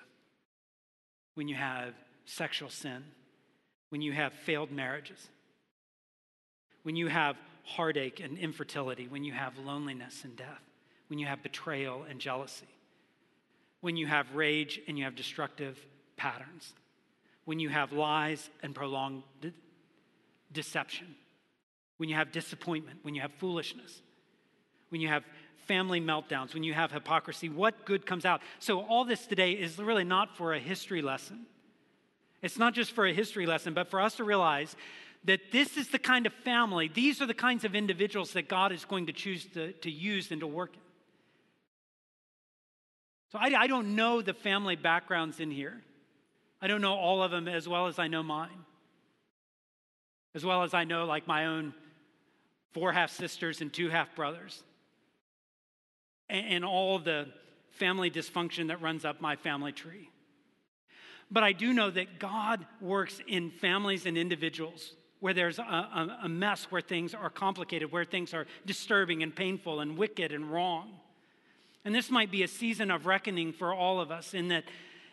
When 1.35 1.47
you 1.47 1.53
have 1.53 1.93
sexual 2.27 2.69
sin, 2.69 3.03
when 3.89 4.01
you 4.01 4.11
have 4.11 4.33
failed 4.33 4.69
marriages, 4.69 5.29
when 6.83 6.95
you 6.95 7.07
have 7.07 7.37
heartache 7.63 8.19
and 8.19 8.37
infertility, 8.37 9.07
when 9.07 9.23
you 9.23 9.31
have 9.31 9.57
loneliness 9.57 10.23
and 10.23 10.35
death, 10.35 10.61
when 11.07 11.19
you 11.19 11.25
have 11.25 11.41
betrayal 11.41 12.05
and 12.09 12.19
jealousy, 12.19 12.67
when 13.79 13.95
you 13.95 14.07
have 14.07 14.35
rage 14.35 14.79
and 14.87 14.97
you 14.97 15.05
have 15.05 15.15
destructive 15.15 15.79
patterns, 16.17 16.73
when 17.45 17.59
you 17.59 17.69
have 17.69 17.93
lies 17.93 18.49
and 18.61 18.75
prolonged 18.75 19.23
de- 19.41 19.53
deception, 20.51 21.15
when 21.95 22.09
you 22.09 22.15
have 22.15 22.31
disappointment, 22.33 22.99
when 23.03 23.15
you 23.15 23.21
have 23.21 23.31
foolishness, 23.33 24.01
when 24.89 24.99
you 24.99 25.07
have 25.07 25.23
family 25.65 26.01
meltdowns, 26.01 26.53
when 26.53 26.63
you 26.63 26.73
have 26.73 26.91
hypocrisy, 26.91 27.47
what 27.47 27.85
good 27.85 28.05
comes 28.05 28.25
out? 28.25 28.41
So, 28.59 28.81
all 28.81 29.05
this 29.05 29.27
today 29.27 29.53
is 29.53 29.77
really 29.77 30.03
not 30.03 30.35
for 30.35 30.53
a 30.53 30.59
history 30.59 31.01
lesson. 31.01 31.45
It's 32.41 32.57
not 32.57 32.73
just 32.73 32.91
for 32.91 33.05
a 33.05 33.13
history 33.13 33.45
lesson, 33.45 33.73
but 33.73 33.89
for 33.89 33.99
us 33.99 34.15
to 34.15 34.23
realize 34.23 34.75
that 35.25 35.51
this 35.51 35.77
is 35.77 35.89
the 35.89 35.99
kind 35.99 36.25
of 36.25 36.33
family, 36.33 36.89
these 36.93 37.21
are 37.21 37.25
the 37.25 37.33
kinds 37.33 37.65
of 37.65 37.75
individuals 37.75 38.33
that 38.33 38.47
God 38.47 38.71
is 38.71 38.85
going 38.85 39.07
to 39.07 39.13
choose 39.13 39.45
to, 39.53 39.73
to 39.73 39.91
use 39.91 40.31
and 40.31 40.41
to 40.41 40.47
work 40.47 40.73
in. 40.73 40.81
So, 43.31 43.39
I, 43.39 43.63
I 43.63 43.67
don't 43.67 43.95
know 43.95 44.21
the 44.21 44.33
family 44.33 44.77
backgrounds 44.77 45.39
in 45.39 45.51
here. 45.51 45.81
I 46.61 46.67
don't 46.67 46.81
know 46.81 46.95
all 46.95 47.21
of 47.21 47.31
them 47.31 47.47
as 47.47 47.67
well 47.67 47.87
as 47.87 47.99
I 47.99 48.07
know 48.07 48.23
mine, 48.23 48.65
as 50.33 50.45
well 50.45 50.63
as 50.63 50.73
I 50.73 50.85
know, 50.85 51.05
like, 51.05 51.27
my 51.27 51.47
own 51.47 51.73
four 52.71 52.93
half 52.93 53.11
sisters 53.11 53.59
and 53.59 53.73
two 53.73 53.89
half 53.89 54.15
brothers 54.15 54.63
and 56.29 56.65
all 56.65 56.99
the 56.99 57.27
family 57.71 58.11
dysfunction 58.11 58.67
that 58.67 58.81
runs 58.81 59.05
up 59.05 59.21
my 59.21 59.35
family 59.35 59.71
tree. 59.71 60.09
But 61.29 61.43
I 61.43 61.51
do 61.51 61.73
know 61.73 61.89
that 61.91 62.19
God 62.19 62.65
works 62.79 63.19
in 63.27 63.51
families 63.51 64.05
and 64.05 64.17
individuals 64.17 64.93
where 65.19 65.33
there's 65.33 65.59
a, 65.59 66.17
a, 66.23 66.29
mess, 66.29 66.65
where 66.69 66.81
things 66.81 67.13
are 67.13 67.29
complicated, 67.29 67.91
where 67.91 68.05
things 68.05 68.33
are 68.33 68.45
disturbing 68.65 69.23
and 69.23 69.35
painful 69.35 69.79
and 69.79 69.97
wicked 69.97 70.31
and 70.31 70.51
wrong. 70.51 70.91
And 71.83 71.93
this 71.93 72.11
might 72.11 72.31
be 72.31 72.43
a 72.43 72.47
season 72.47 72.91
of 72.91 73.05
reckoning 73.05 73.51
for 73.51 73.73
all 73.73 73.99
of 73.99 74.11
us 74.11 74.33
in 74.33 74.49
that 74.49 74.65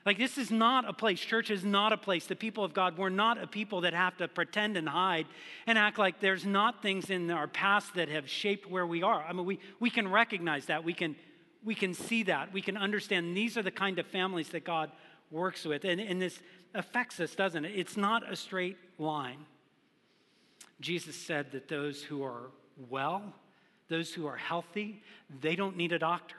like, 0.06 0.18
this 0.18 0.36
is 0.36 0.50
not 0.50 0.86
a 0.86 0.92
place, 0.92 1.18
church 1.18 1.50
is 1.50 1.64
not 1.64 1.92
a 1.92 1.96
place. 1.96 2.26
The 2.26 2.36
people 2.36 2.62
of 2.62 2.74
God, 2.74 2.98
we're 2.98 3.08
not 3.08 3.42
a 3.42 3.46
people 3.46 3.82
that 3.82 3.94
have 3.94 4.16
to 4.18 4.28
pretend 4.28 4.76
and 4.76 4.86
hide 4.86 5.26
and 5.66 5.78
act 5.78 5.98
like 5.98 6.20
there's 6.20 6.44
not 6.44 6.82
things 6.82 7.08
in 7.08 7.30
our 7.30 7.48
past 7.48 7.94
that 7.94 8.10
have 8.10 8.28
shaped 8.28 8.70
where 8.70 8.86
we 8.86 9.02
are. 9.02 9.24
I 9.26 9.32
mean, 9.32 9.46
we, 9.46 9.58
we 9.80 9.88
can 9.88 10.10
recognize 10.10 10.66
that. 10.66 10.84
We 10.84 10.92
can, 10.92 11.16
we 11.64 11.74
can 11.74 11.94
see 11.94 12.24
that. 12.24 12.52
We 12.52 12.60
can 12.60 12.76
understand 12.76 13.34
these 13.34 13.56
are 13.56 13.62
the 13.62 13.70
kind 13.70 13.98
of 13.98 14.06
families 14.06 14.50
that 14.50 14.64
God 14.64 14.90
works 15.34 15.64
with. 15.64 15.84
And, 15.84 16.00
and 16.00 16.22
this 16.22 16.40
affects 16.74 17.20
us, 17.20 17.34
doesn't 17.34 17.64
it? 17.64 17.72
It's 17.74 17.96
not 17.96 18.30
a 18.30 18.36
straight 18.36 18.78
line. 18.98 19.44
Jesus 20.80 21.16
said 21.16 21.52
that 21.52 21.68
those 21.68 22.02
who 22.02 22.22
are 22.22 22.50
well, 22.88 23.22
those 23.88 24.12
who 24.12 24.26
are 24.26 24.36
healthy, 24.36 25.02
they 25.40 25.56
don't 25.56 25.76
need 25.76 25.92
a 25.92 25.98
doctor. 25.98 26.36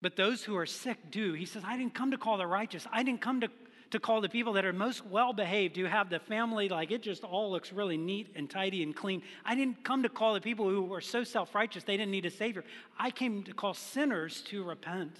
But 0.00 0.16
those 0.16 0.42
who 0.42 0.56
are 0.56 0.66
sick 0.66 0.98
do. 1.10 1.32
He 1.32 1.46
says, 1.46 1.62
I 1.64 1.76
didn't 1.76 1.94
come 1.94 2.10
to 2.10 2.18
call 2.18 2.36
the 2.36 2.46
righteous. 2.46 2.86
I 2.92 3.02
didn't 3.02 3.20
come 3.20 3.40
to, 3.42 3.48
to 3.90 4.00
call 4.00 4.20
the 4.20 4.28
people 4.28 4.54
that 4.54 4.64
are 4.64 4.72
most 4.72 5.06
well 5.06 5.32
behaved, 5.32 5.76
who 5.76 5.84
have 5.84 6.10
the 6.10 6.18
family, 6.18 6.68
like 6.68 6.90
it 6.90 7.02
just 7.02 7.22
all 7.22 7.50
looks 7.50 7.72
really 7.72 7.96
neat 7.96 8.32
and 8.34 8.50
tidy 8.50 8.82
and 8.82 8.96
clean. 8.96 9.22
I 9.44 9.54
didn't 9.54 9.84
come 9.84 10.02
to 10.02 10.08
call 10.08 10.34
the 10.34 10.40
people 10.40 10.68
who 10.68 10.82
were 10.82 11.00
so 11.00 11.22
self 11.24 11.54
righteous 11.54 11.84
they 11.84 11.96
didn't 11.96 12.10
need 12.10 12.26
a 12.26 12.30
Savior. 12.30 12.64
I 12.98 13.10
came 13.10 13.44
to 13.44 13.54
call 13.54 13.74
sinners 13.74 14.42
to 14.46 14.64
repent. 14.64 15.16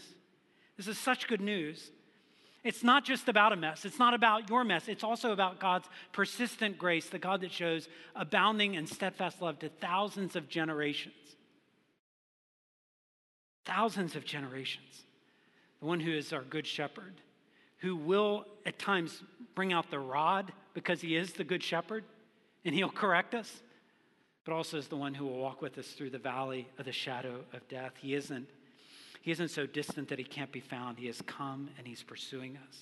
This 0.83 0.97
is 0.97 0.99
such 0.99 1.29
good 1.29 1.40
news. 1.40 1.92
It's 2.64 2.83
not 2.83 3.05
just 3.05 3.29
about 3.29 3.53
a 3.53 3.57
mess. 3.57 3.85
It's 3.85 4.01
not 4.01 4.14
about 4.14 4.51
your 4.51 4.64
mess. 4.64 4.88
It's 4.88 5.05
also 5.05 5.31
about 5.31 5.61
God's 5.61 5.88
persistent 6.12 6.77
grace, 6.77 7.09
the 7.09 7.21
God 7.21 7.40
that 7.42 7.53
shows 7.53 7.88
abounding 8.16 8.75
and 8.77 8.88
steadfast 8.88 9.40
love 9.40 9.61
to 9.61 9.68
thousands 9.68 10.35
of 10.35 10.49
generations 10.49 11.14
thousands 13.64 14.16
of 14.16 14.25
generations. 14.25 15.05
The 15.79 15.87
one 15.87 16.01
who 16.01 16.12
is 16.12 16.33
our 16.33 16.42
good 16.42 16.66
shepherd, 16.66 17.14
who 17.79 17.95
will 17.97 18.45
at 18.66 18.77
times 18.77 19.23
bring 19.55 19.73
out 19.73 19.88
the 19.88 20.01
rod 20.01 20.53
because 20.75 21.01
he 21.01 21.14
is 21.14 21.33
the 21.33 21.45
good 21.45 21.62
shepherd 21.62 22.03
and 22.64 22.75
he'll 22.75 22.90
correct 22.90 23.35
us, 23.35 23.62
but 24.45 24.53
also 24.53 24.79
is 24.79 24.88
the 24.88 24.97
one 24.97 25.14
who 25.14 25.27
will 25.27 25.38
walk 25.38 25.62
with 25.62 25.79
us 25.79 25.87
through 25.92 26.11
the 26.11 26.18
valley 26.18 26.68
of 26.77 26.87
the 26.87 26.92
shadow 26.92 27.45
of 27.53 27.66
death. 27.68 27.92
He 28.01 28.14
isn't, 28.14 28.49
he 29.22 29.30
isn't 29.30 29.48
so 29.48 29.66
distant 29.66 30.08
that 30.08 30.18
he 30.18 30.24
can't 30.24 30.50
be 30.50 30.61
found. 30.61 30.98
He 30.98 31.06
has 31.06 31.22
come 31.22 31.70
and 31.78 31.87
he's 31.87 32.02
pursuing 32.02 32.58
us. 32.68 32.78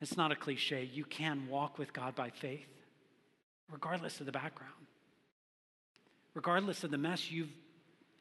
It's 0.00 0.16
not 0.16 0.32
a 0.32 0.36
cliche. 0.36 0.90
You 0.92 1.04
can 1.04 1.46
walk 1.48 1.78
with 1.78 1.92
God 1.92 2.16
by 2.16 2.30
faith, 2.30 2.66
regardless 3.70 4.18
of 4.18 4.26
the 4.26 4.32
background, 4.32 4.72
regardless 6.34 6.82
of 6.82 6.90
the 6.90 6.98
mess 6.98 7.30
you've 7.30 7.52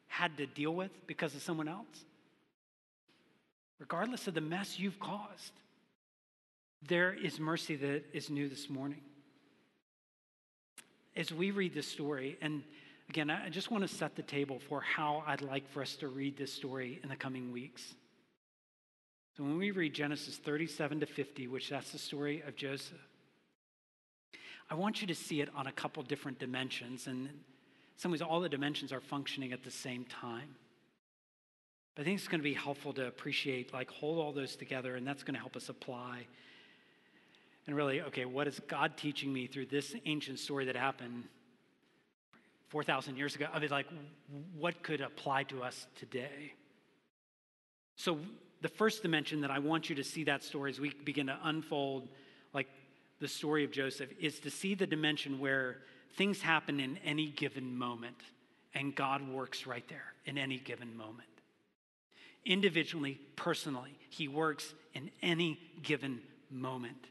had 0.07 0.37
to 0.37 0.45
deal 0.45 0.71
with 0.71 0.91
because 1.07 1.33
of 1.33 1.41
someone 1.41 1.67
else, 1.67 2.05
regardless 3.79 4.27
of 4.27 4.35
the 4.35 4.41
mess 4.41 4.77
you've 4.77 4.99
caused, 4.99 5.53
there 6.87 7.11
is 7.11 7.39
mercy 7.39 7.75
that 7.75 8.03
is 8.13 8.29
new 8.29 8.47
this 8.47 8.69
morning. 8.69 9.01
As 11.15 11.33
we 11.33 11.49
read 11.49 11.73
this 11.73 11.87
story, 11.87 12.37
and 12.39 12.61
again, 13.10 13.30
I 13.30 13.50
just 13.50 13.72
want 13.72 13.82
to 13.82 13.88
set 13.88 14.15
the 14.15 14.22
table 14.22 14.60
for 14.69 14.82
how 14.82 15.24
I'd 15.26 15.41
like 15.41 15.67
for 15.69 15.82
us 15.82 15.95
to 15.98 16.08
read 16.08 16.38
this 16.38 16.54
story 16.54 17.00
in 17.04 17.10
the 17.10 17.15
coming 17.15 17.52
weeks. 17.52 17.95
So 19.36 19.43
when 19.43 19.58
we 19.58 19.72
read 19.72 19.93
Genesis 19.93 20.38
37 20.38 21.00
to 21.00 21.06
50, 21.06 21.48
which 21.48 21.69
that's 21.69 21.91
the 21.91 21.98
story 21.98 22.43
of 22.45 22.56
Joseph, 22.56 22.98
I 24.69 24.76
want 24.76 25.02
you 25.02 25.08
to 25.08 25.15
see 25.15 25.41
it 25.41 25.50
on 25.56 25.65
a 25.65 25.72
couple 25.72 26.04
different 26.04 26.38
dimensions. 26.38 27.08
And 27.08 27.30
some 27.98 28.12
ways, 28.12 28.22
all 28.22 28.41
the 28.41 28.50
dimensions 28.50 28.91
are 28.91 29.02
functioning 29.02 29.54
at 29.54 29.63
the 29.63 29.72
same 29.72 30.06
time. 30.06 30.56
But 31.95 32.04
I 32.04 32.06
think 32.06 32.19
it's 32.19 32.28
going 32.28 32.41
to 32.41 32.43
be 32.43 32.54
helpful 32.54 32.93
to 32.93 33.08
appreciate, 33.08 33.74
like, 33.74 33.89
hold 33.89 34.19
all 34.19 34.32
those 34.32 34.56
together, 34.56 34.95
and 34.95 35.08
that's 35.08 35.24
going 35.24 35.34
to 35.34 35.39
help 35.39 35.56
us 35.56 35.69
apply. 35.69 36.28
And 37.65 37.76
really, 37.76 38.02
okay, 38.02 38.26
what 38.26 38.48
is 38.48 38.60
God 38.67 38.98
teaching 38.98 39.34
me 39.34 39.48
through 39.48 39.65
this 39.65 39.95
ancient 40.06 40.39
story 40.39 40.65
that 40.65 40.76
happened 40.76 41.24
4,000 42.69 43.17
years 43.17 43.36
ago? 43.36 43.47
I 43.53 43.60
mean, 43.60 43.69
like, 43.69 43.88
what 44.58 44.82
could 44.84 45.01
apply 45.01 45.43
to 45.43 45.63
us 45.63 45.88
today? 45.95 46.53
So, 47.95 48.19
the 48.62 48.69
first 48.69 49.01
dimension 49.01 49.41
that 49.41 49.51
I 49.51 49.60
want 49.60 49.89
you 49.89 49.95
to 49.95 50.03
see 50.03 50.25
that 50.25 50.43
story 50.43 50.71
as 50.71 50.79
we 50.79 50.93
begin 51.03 51.27
to 51.27 51.38
unfold, 51.43 52.08
like, 52.53 52.67
the 53.19 53.27
story 53.27 53.63
of 53.63 53.71
Joseph, 53.71 54.10
is 54.19 54.39
to 54.41 54.51
see 54.51 54.75
the 54.75 54.88
dimension 54.88 55.39
where 55.39 55.77
things 56.15 56.41
happen 56.41 56.79
in 56.79 56.97
any 57.03 57.27
given 57.27 57.77
moment, 57.77 58.17
and 58.73 58.95
God 58.95 59.27
works 59.27 59.65
right 59.65 59.88
there 59.89 60.13
in 60.25 60.38
any 60.38 60.58
given 60.58 60.95
moment. 60.95 61.27
Individually, 62.45 63.19
personally, 63.36 63.97
He 64.10 64.27
works 64.27 64.73
in 64.93 65.10
any 65.21 65.60
given 65.82 66.21
moment. 66.51 67.08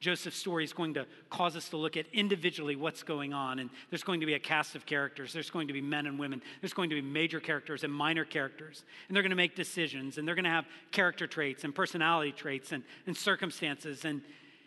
Joseph's 0.00 0.36
story 0.36 0.62
is 0.62 0.72
going 0.72 0.94
to 0.94 1.06
cause 1.28 1.56
us 1.56 1.68
to 1.70 1.76
look 1.76 1.96
at 1.96 2.06
individually 2.12 2.76
what's 2.76 3.02
going 3.02 3.32
on. 3.32 3.58
And 3.58 3.68
there's 3.90 4.04
going 4.04 4.20
to 4.20 4.26
be 4.26 4.34
a 4.34 4.38
cast 4.38 4.74
of 4.76 4.86
characters. 4.86 5.32
There's 5.32 5.50
going 5.50 5.66
to 5.66 5.72
be 5.72 5.80
men 5.80 6.06
and 6.06 6.18
women. 6.18 6.40
There's 6.60 6.74
going 6.74 6.90
to 6.90 6.94
be 6.94 7.02
major 7.02 7.40
characters 7.40 7.82
and 7.82 7.92
minor 7.92 8.24
characters. 8.24 8.84
And 9.08 9.16
they're 9.16 9.22
going 9.22 9.30
to 9.30 9.36
make 9.36 9.56
decisions. 9.56 10.16
And 10.18 10.26
they're 10.26 10.36
going 10.36 10.44
to 10.44 10.50
have 10.50 10.66
character 10.92 11.26
traits 11.26 11.64
and 11.64 11.74
personality 11.74 12.32
traits 12.32 12.72
and, 12.72 12.84
and 13.06 13.16
circumstances. 13.16 14.04
And, 14.04 14.20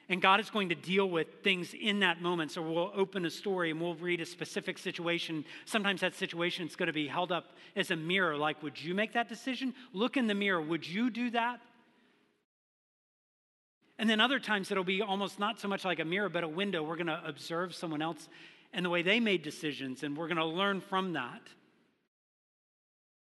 And 0.09 0.21
God 0.21 0.41
is 0.41 0.49
going 0.49 0.67
to 0.69 0.75
deal 0.75 1.09
with 1.09 1.27
things 1.41 1.73
in 1.73 2.01
that 2.01 2.21
moment. 2.21 2.51
So 2.51 2.61
we'll 2.61 2.91
open 2.93 3.25
a 3.25 3.29
story 3.29 3.71
and 3.71 3.79
we'll 3.79 3.95
read 3.95 4.19
a 4.19 4.25
specific 4.25 4.77
situation. 4.77 5.45
Sometimes 5.63 6.01
that 6.01 6.15
situation 6.15 6.67
is 6.67 6.75
going 6.75 6.87
to 6.87 6.93
be 6.93 7.07
held 7.07 7.31
up 7.31 7.55
as 7.77 7.91
a 7.91 7.95
mirror 7.95 8.35
like, 8.35 8.61
would 8.61 8.83
you 8.83 8.93
make 8.93 9.13
that 9.13 9.29
decision? 9.29 9.73
Look 9.93 10.17
in 10.17 10.27
the 10.27 10.35
mirror. 10.35 10.61
Would 10.61 10.85
you 10.85 11.09
do 11.09 11.29
that? 11.29 11.61
And 14.01 14.09
then 14.09 14.19
other 14.19 14.39
times 14.39 14.71
it'll 14.71 14.83
be 14.83 15.03
almost 15.03 15.37
not 15.37 15.59
so 15.59 15.67
much 15.67 15.85
like 15.85 15.99
a 15.99 16.05
mirror, 16.05 16.27
but 16.27 16.43
a 16.43 16.47
window. 16.47 16.81
We're 16.81 16.95
going 16.95 17.05
to 17.05 17.21
observe 17.23 17.75
someone 17.75 18.01
else 18.01 18.27
and 18.73 18.83
the 18.83 18.89
way 18.89 19.03
they 19.03 19.19
made 19.19 19.43
decisions, 19.43 20.01
and 20.01 20.17
we're 20.17 20.27
going 20.27 20.37
to 20.37 20.45
learn 20.45 20.81
from 20.81 21.13
that. 21.13 21.43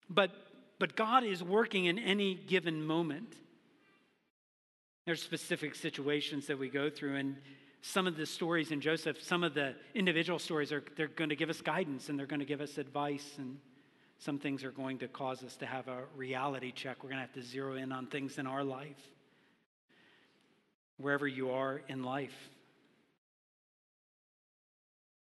But, 0.09 0.31
but 0.79 0.95
God 0.95 1.25
is 1.25 1.43
working 1.43 1.87
in 1.87 1.99
any 1.99 2.37
given 2.37 2.87
moment. 2.87 3.35
There's 5.05 5.21
specific 5.21 5.75
situations 5.75 6.47
that 6.47 6.61
we 6.61 6.69
go 6.69 6.91
through, 6.91 7.17
and 7.17 7.39
some 7.83 8.07
of 8.07 8.17
the 8.17 8.25
stories 8.25 8.71
in 8.71 8.81
Joseph, 8.81 9.21
some 9.21 9.43
of 9.43 9.55
the 9.55 9.75
individual 9.97 10.39
stories 10.39 10.71
are 10.71 10.85
they're 10.97 11.09
going 11.09 11.31
to 11.31 11.37
give 11.37 11.51
us 11.51 11.61
guidance 11.61 12.09
and 12.09 12.17
they're 12.17 12.27
going 12.27 12.39
to 12.39 12.47
give 12.47 12.61
us 12.61 12.79
advice, 12.79 13.35
and 13.39 13.59
some 14.19 14.39
things 14.39 14.63
are 14.63 14.71
going 14.71 14.99
to 14.99 15.09
cause 15.09 15.43
us 15.43 15.57
to 15.57 15.67
have 15.67 15.89
a 15.89 16.03
reality 16.15 16.71
check. 16.71 17.03
We're 17.03 17.11
going 17.11 17.21
to 17.21 17.27
have 17.27 17.33
to 17.35 17.43
zero 17.43 17.75
in 17.75 17.91
on 17.91 18.07
things 18.07 18.39
in 18.39 18.47
our 18.47 18.63
life, 18.63 19.11
wherever 20.99 21.27
you 21.27 21.53
are 21.53 21.81
in 21.89 22.03
life. 22.03 22.35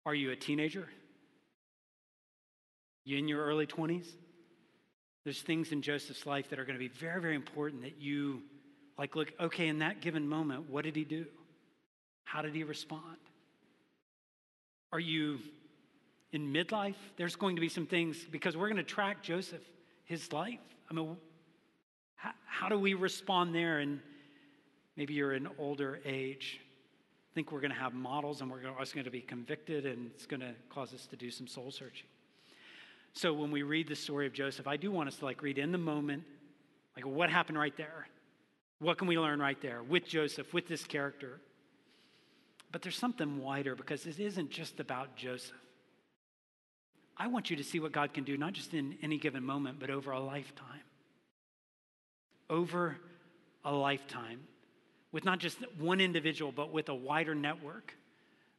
Are 0.05 0.15
you 0.15 0.31
a 0.31 0.37
teenager? 0.37 0.89
You 3.05 3.19
in 3.19 3.29
your 3.29 3.45
early 3.45 3.67
20s? 3.67 4.07
There's 5.25 5.41
things 5.41 5.73
in 5.73 5.83
Joseph's 5.83 6.27
life 6.27 6.51
that 6.51 6.59
are 6.59 6.65
going 6.65 6.79
to 6.79 6.81
be 6.81 6.89
very, 6.89 7.21
very 7.21 7.35
important 7.35 7.83
that 7.83 8.01
you 8.01 8.43
like, 8.99 9.17
look, 9.17 9.33
okay, 9.41 9.69
in 9.69 9.79
that 9.79 10.03
given 10.03 10.29
moment, 10.29 10.69
what 10.69 10.85
did 10.85 10.95
he 10.95 11.05
do? 11.05 11.25
How 12.25 12.43
did 12.43 12.55
he 12.55 12.65
respond? 12.65 13.17
Are 14.93 15.01
you 15.01 15.39
in 16.33 16.53
midlife? 16.53 16.97
There's 17.17 17.35
going 17.35 17.57
to 17.57 17.61
be 17.61 17.69
some 17.69 17.87
things 17.87 18.19
because 18.31 18.57
we're 18.57 18.69
going 18.69 18.77
to 18.77 18.83
track 18.83 19.23
Joseph, 19.23 19.63
his 20.05 20.33
life. 20.33 20.61
I 20.91 20.95
mean, 20.95 21.17
how, 22.17 22.33
how 22.47 22.69
do 22.69 22.79
we 22.79 22.93
respond 22.95 23.55
there? 23.55 23.79
And 23.79 24.01
maybe 24.97 25.15
you're 25.15 25.33
in 25.33 25.49
older 25.59 26.01
age. 26.05 26.61
I 27.31 27.35
think 27.35 27.53
we're 27.53 27.61
going 27.61 27.73
to 27.73 27.79
have 27.79 27.95
models 27.95 28.41
and 28.41 28.51
we're 28.51 28.69
also 28.79 28.95
going 28.95 29.05
to 29.05 29.11
be 29.11 29.21
convicted 29.21 29.87
and 29.87 30.11
it's 30.15 30.27
going 30.27 30.41
to 30.41 30.53
cause 30.69 30.93
us 30.93 31.07
to 31.07 31.17
do 31.17 31.31
some 31.31 31.47
soul 31.47 31.71
searching. 31.71 32.09
So 33.13 33.33
when 33.33 33.51
we 33.51 33.63
read 33.63 33.89
the 33.89 33.97
story 33.97 34.27
of 34.27 34.33
Joseph, 34.33 34.67
I 34.67 34.77
do 34.77 34.91
want 34.91 35.09
us 35.09 35.17
to 35.17 35.25
like 35.25 35.43
read 35.43 35.59
in 35.59 35.73
the 35.73 35.79
moment, 35.79 36.25
like 36.97 37.07
what 37.07 37.31
happened 37.31 37.59
right 37.59 37.77
there? 37.77 38.09
What 38.79 38.99
can 38.99 39.09
we 39.09 39.19
learn 39.19 39.41
right 39.41 39.61
there 39.61 39.83
with 39.83 40.07
Joseph, 40.07 40.53
with 40.55 40.67
this 40.67 40.85
character? 40.85 41.41
But 42.73 42.83
there's 42.83 42.97
something 42.97 43.39
wider 43.39 43.75
because 43.75 44.07
it 44.07 44.19
isn't 44.19 44.51
just 44.51 44.81
about 44.81 45.17
Joseph. 45.17 45.53
I 47.17 47.27
want 47.27 47.51
you 47.51 47.57
to 47.57 47.65
see 47.65 47.81
what 47.81 47.93
God 47.93 48.15
can 48.15 48.25
do, 48.25 48.39
not 48.39 48.55
just 48.55 48.73
in 48.73 48.97
any 49.03 49.19
given 49.19 49.45
moment, 49.45 49.79
but 49.79 49.91
over 49.91 50.13
a 50.13 50.21
lifetime. 50.21 50.81
Over 52.49 52.97
a 53.65 53.73
lifetime. 53.73 54.41
With 55.13 55.25
not 55.25 55.39
just 55.39 55.59
one 55.79 56.01
individual, 56.01 56.53
but 56.53 56.73
with 56.73 56.89
a 56.89 56.95
wider 56.95 57.35
network 57.35 57.95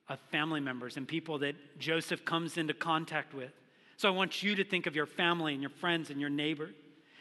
of 0.09 0.19
family 0.31 0.59
members 0.59 0.97
and 0.97 1.07
people 1.07 1.39
that 1.39 1.55
Joseph 1.79 2.25
comes 2.25 2.57
into 2.57 2.73
contact 2.73 3.33
with. 3.33 3.51
So 3.97 4.07
I 4.07 4.11
want 4.11 4.43
you 4.43 4.55
to 4.55 4.63
think 4.63 4.87
of 4.87 4.95
your 4.95 5.05
family 5.05 5.53
and 5.53 5.61
your 5.61 5.69
friends 5.69 6.09
and 6.09 6.19
your 6.19 6.29
neighbor. 6.29 6.71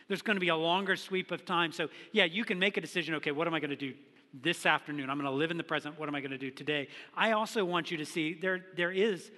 There's 0.08 0.22
going 0.22 0.36
to 0.36 0.40
be 0.40 0.48
a 0.48 0.56
longer 0.56 0.96
sweep 0.96 1.30
of 1.30 1.44
time. 1.44 1.70
So, 1.70 1.88
yeah, 2.10 2.24
you 2.24 2.44
can 2.44 2.58
make 2.58 2.76
a 2.76 2.80
decision 2.80 3.14
okay, 3.16 3.30
what 3.30 3.46
am 3.46 3.54
I 3.54 3.60
going 3.60 3.70
to 3.70 3.76
do 3.76 3.94
this 4.42 4.66
afternoon? 4.66 5.08
I'm 5.08 5.16
going 5.16 5.30
to 5.30 5.36
live 5.36 5.52
in 5.52 5.56
the 5.56 5.62
present. 5.62 6.00
What 6.00 6.08
am 6.08 6.14
I 6.14 6.20
going 6.20 6.32
to 6.32 6.38
do 6.38 6.50
today? 6.50 6.88
I 7.14 7.32
also 7.32 7.64
want 7.64 7.90
you 7.92 7.98
to 7.98 8.04
see 8.04 8.34
there, 8.34 8.64
there 8.76 8.90
is, 8.90 9.30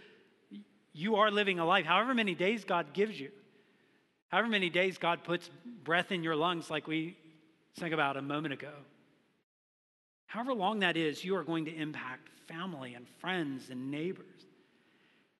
you 0.94 1.16
are 1.16 1.30
living 1.30 1.58
a 1.58 1.66
life, 1.66 1.84
however 1.84 2.14
many 2.14 2.34
days 2.34 2.64
God 2.64 2.94
gives 2.94 3.20
you, 3.20 3.30
however 4.28 4.48
many 4.48 4.70
days 4.70 4.96
God 4.96 5.24
puts 5.24 5.50
breath 5.84 6.10
in 6.10 6.22
your 6.22 6.36
lungs, 6.36 6.70
like 6.70 6.86
we 6.86 7.18
sang 7.78 7.92
about 7.92 8.16
a 8.16 8.22
moment 8.22 8.54
ago. 8.54 8.72
However 10.32 10.54
long 10.54 10.78
that 10.78 10.96
is, 10.96 11.22
you 11.22 11.36
are 11.36 11.44
going 11.44 11.66
to 11.66 11.76
impact 11.76 12.30
family 12.48 12.94
and 12.94 13.06
friends 13.20 13.68
and 13.68 13.90
neighbors. 13.90 14.46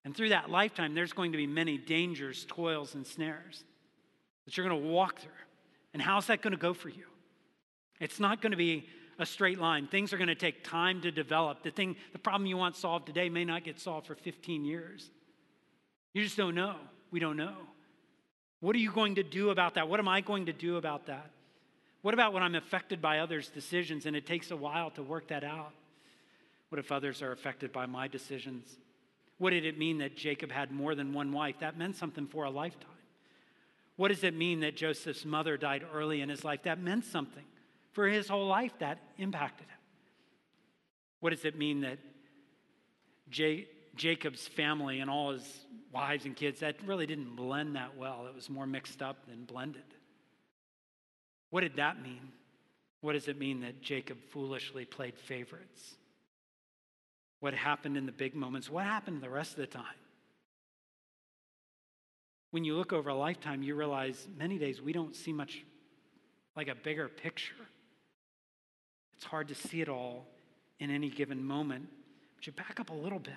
And 0.05 0.15
through 0.15 0.29
that 0.29 0.51
lifetime, 0.51 0.93
there's 0.93 1.13
going 1.13 1.31
to 1.31 1.37
be 1.39 1.47
many 1.47 1.79
dangers, 1.79 2.45
toils, 2.47 2.93
and 2.93 3.07
snares 3.07 3.63
that 4.45 4.55
you're 4.55 4.69
going 4.69 4.79
to 4.79 4.87
walk 4.87 5.17
through. 5.17 5.31
And 5.93 6.01
how's 6.01 6.27
that 6.27 6.43
going 6.43 6.51
to 6.51 6.59
go 6.59 6.75
for 6.75 6.89
you? 6.89 7.05
It's 7.99 8.19
not 8.19 8.39
going 8.39 8.51
to 8.51 8.57
be 8.57 8.87
a 9.17 9.25
straight 9.25 9.59
line. 9.59 9.87
Things 9.87 10.13
are 10.13 10.17
going 10.17 10.27
to 10.27 10.35
take 10.35 10.63
time 10.63 11.01
to 11.01 11.11
develop. 11.11 11.63
The 11.63 11.71
thing, 11.71 11.95
the 12.11 12.19
problem 12.19 12.45
you 12.45 12.57
want 12.57 12.75
solved 12.75 13.07
today 13.07 13.29
may 13.29 13.45
not 13.45 13.63
get 13.63 13.79
solved 13.79 14.05
for 14.05 14.13
15 14.13 14.63
years. 14.63 15.09
You 16.13 16.23
just 16.23 16.37
don't 16.37 16.53
know. 16.53 16.75
We 17.09 17.19
don't 17.19 17.37
know. 17.37 17.55
What 18.59 18.75
are 18.75 18.79
you 18.79 18.91
going 18.91 19.15
to 19.15 19.23
do 19.23 19.49
about 19.49 19.73
that? 19.73 19.89
What 19.89 19.99
am 19.99 20.07
I 20.07 20.21
going 20.21 20.45
to 20.45 20.53
do 20.53 20.77
about 20.77 21.07
that? 21.07 21.31
What 22.03 22.13
about 22.13 22.33
when 22.33 22.43
I'm 22.43 22.53
affected 22.53 23.01
by 23.01 23.19
others' 23.19 23.49
decisions 23.49 24.05
and 24.05 24.15
it 24.15 24.27
takes 24.27 24.51
a 24.51 24.57
while 24.57 24.91
to 24.91 25.01
work 25.01 25.29
that 25.29 25.43
out? 25.43 25.71
What 26.67 26.77
if 26.79 26.91
others 26.91 27.21
are 27.21 27.31
affected 27.31 27.71
by 27.71 27.85
my 27.85 28.09
decisions? 28.09 28.67
What 29.37 29.51
did 29.51 29.65
it 29.65 29.79
mean 29.79 29.99
that 29.99 30.17
Jacob 30.17 30.51
had 30.51 30.69
more 30.69 30.95
than 30.95 31.13
one 31.13 31.31
wife? 31.31 31.55
That 31.61 31.77
meant 31.77 31.95
something 31.95 32.27
for 32.27 32.43
a 32.43 32.49
lifetime. 32.49 32.89
What 33.95 34.09
does 34.09 34.23
it 34.25 34.35
mean 34.35 34.59
that 34.61 34.75
Joseph's 34.75 35.23
mother 35.23 35.55
died 35.55 35.85
early 35.93 36.19
in 36.19 36.27
his 36.27 36.43
life? 36.43 36.63
That 36.63 36.79
meant 36.79 37.05
something. 37.05 37.45
For 37.93 38.07
his 38.07 38.27
whole 38.27 38.47
life, 38.47 38.73
that 38.79 38.97
impacted 39.17 39.67
him. 39.67 39.77
What 41.21 41.29
does 41.29 41.45
it 41.45 41.57
mean 41.57 41.81
that 41.81 41.99
J- 43.29 43.67
Jacob's 43.95 44.45
family 44.45 44.99
and 44.99 45.09
all 45.09 45.31
his 45.31 45.65
wives 45.93 46.25
and 46.25 46.35
kids, 46.35 46.59
that 46.59 46.75
really 46.85 47.05
didn't 47.05 47.37
blend 47.37 47.77
that 47.77 47.95
well? 47.95 48.25
It 48.27 48.35
was 48.35 48.49
more 48.49 48.67
mixed 48.67 49.01
up 49.01 49.25
than 49.29 49.45
blended. 49.45 49.83
What 51.53 51.61
did 51.61 51.75
that 51.75 52.01
mean? 52.01 52.31
What 53.01 53.13
does 53.13 53.27
it 53.27 53.37
mean 53.37 53.61
that 53.61 53.81
Jacob 53.81 54.17
foolishly 54.31 54.85
played 54.85 55.19
favorites? 55.19 55.95
What 57.41 57.53
happened 57.53 57.95
in 57.95 58.07
the 58.07 58.11
big 58.11 58.33
moments? 58.33 58.69
What 58.71 58.85
happened 58.85 59.21
the 59.21 59.29
rest 59.29 59.51
of 59.51 59.57
the 59.57 59.67
time? 59.67 59.85
when 62.53 62.63
you 62.63 62.77
look 62.77 62.93
over 62.93 63.09
a 63.09 63.15
lifetime, 63.15 63.63
you 63.63 63.73
realize 63.73 64.27
many 64.37 64.59
days 64.59 64.79
we 64.79 64.93
don't 64.93 65.15
see 65.15 65.33
much 65.33 65.65
like 66.55 66.67
a 66.67 66.75
bigger 66.75 67.07
picture. 67.07 67.55
It's 69.15 69.23
hard 69.23 69.47
to 69.47 69.55
see 69.55 69.81
it 69.81 69.89
all 69.89 70.27
in 70.79 70.91
any 70.91 71.09
given 71.09 71.43
moment. 71.43 71.87
But 72.35 72.45
you 72.45 72.53
back 72.53 72.79
up 72.79 72.91
a 72.91 72.93
little 72.93 73.17
bit. 73.17 73.33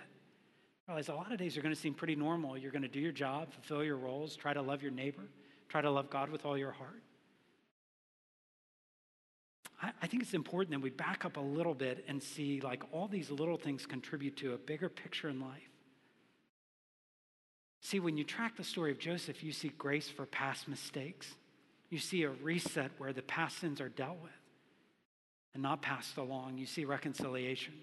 Realize 0.87 1.09
a 1.09 1.15
lot 1.15 1.33
of 1.33 1.39
days 1.39 1.57
are 1.57 1.63
going 1.63 1.75
to 1.75 1.81
seem 1.81 1.95
pretty 1.95 2.15
normal. 2.15 2.59
You're 2.59 2.73
going 2.73 2.83
to 2.83 2.89
do 2.89 3.01
your 3.01 3.11
job, 3.11 3.55
fulfill 3.55 3.83
your 3.83 3.97
roles, 3.97 4.37
try 4.37 4.53
to 4.53 4.61
love 4.61 4.83
your 4.83 4.93
neighbor, 4.93 5.25
try 5.71 5.81
to 5.81 5.91
love 5.91 6.11
God 6.11 6.29
with 6.29 6.45
all 6.45 6.59
your 6.59 6.73
heart. 6.73 7.03
I, 9.83 9.91
I 10.03 10.07
think 10.07 10.23
it's 10.23 10.35
important 10.35 10.73
that 10.73 10.81
we 10.81 10.91
back 10.91 11.25
up 11.25 11.37
a 11.37 11.41
little 11.41 11.75
bit 11.75 12.05
and 12.09 12.23
see 12.23 12.61
like 12.61 12.83
all 12.93 13.09
these 13.09 13.31
little 13.31 13.57
things 13.57 13.87
contribute 13.87 14.37
to 14.39 14.55
a 14.55 14.59
bigger 14.59 14.89
picture 14.89 15.29
in 15.29 15.41
life. 15.41 15.71
See, 17.81 18.01
when 18.01 18.17
you 18.17 18.25
track 18.25 18.57
the 18.57 18.65
story 18.65 18.91
of 18.91 18.99
Joseph, 18.99 19.45
you 19.45 19.53
see 19.53 19.69
grace 19.69 20.09
for 20.09 20.27
past 20.27 20.67
mistakes. 20.67 21.33
You 21.89 21.99
see 21.99 22.25
a 22.25 22.31
reset 22.31 22.91
where 22.99 23.13
the 23.13 23.23
past 23.23 23.59
sins 23.59 23.81
are 23.81 23.89
dealt 23.89 24.21
with 24.23 24.33
and 25.55 25.63
not 25.63 25.83
passed 25.83 26.17
along. 26.17 26.59
You 26.59 26.67
see 26.67 26.85
reconciliation 26.85 27.75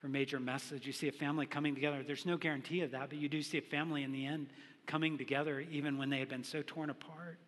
for 0.00 0.08
major 0.08 0.40
messes. 0.40 0.86
You 0.86 0.92
see 0.92 1.08
a 1.08 1.12
family 1.12 1.44
coming 1.44 1.74
together. 1.74 2.02
There's 2.02 2.24
no 2.24 2.38
guarantee 2.38 2.80
of 2.80 2.92
that, 2.92 3.10
but 3.10 3.18
you 3.18 3.28
do 3.28 3.42
see 3.42 3.58
a 3.58 3.62
family 3.62 4.04
in 4.04 4.12
the 4.12 4.24
end 4.24 4.48
coming 4.86 5.18
together 5.18 5.60
even 5.70 5.98
when 5.98 6.08
they 6.08 6.18
had 6.18 6.28
been 6.28 6.44
so 6.44 6.62
torn 6.66 6.88
apart. 6.88 7.38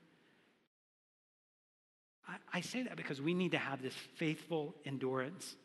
I, 2.53 2.61
say 2.61 2.83
that 2.83 2.97
because 2.97 3.21
we 3.21 3.35
need 3.35 3.53
to 3.53 3.59
have 3.59 3.83
this 3.83 3.95
faithful 4.17 4.75
endurance 4.85 5.57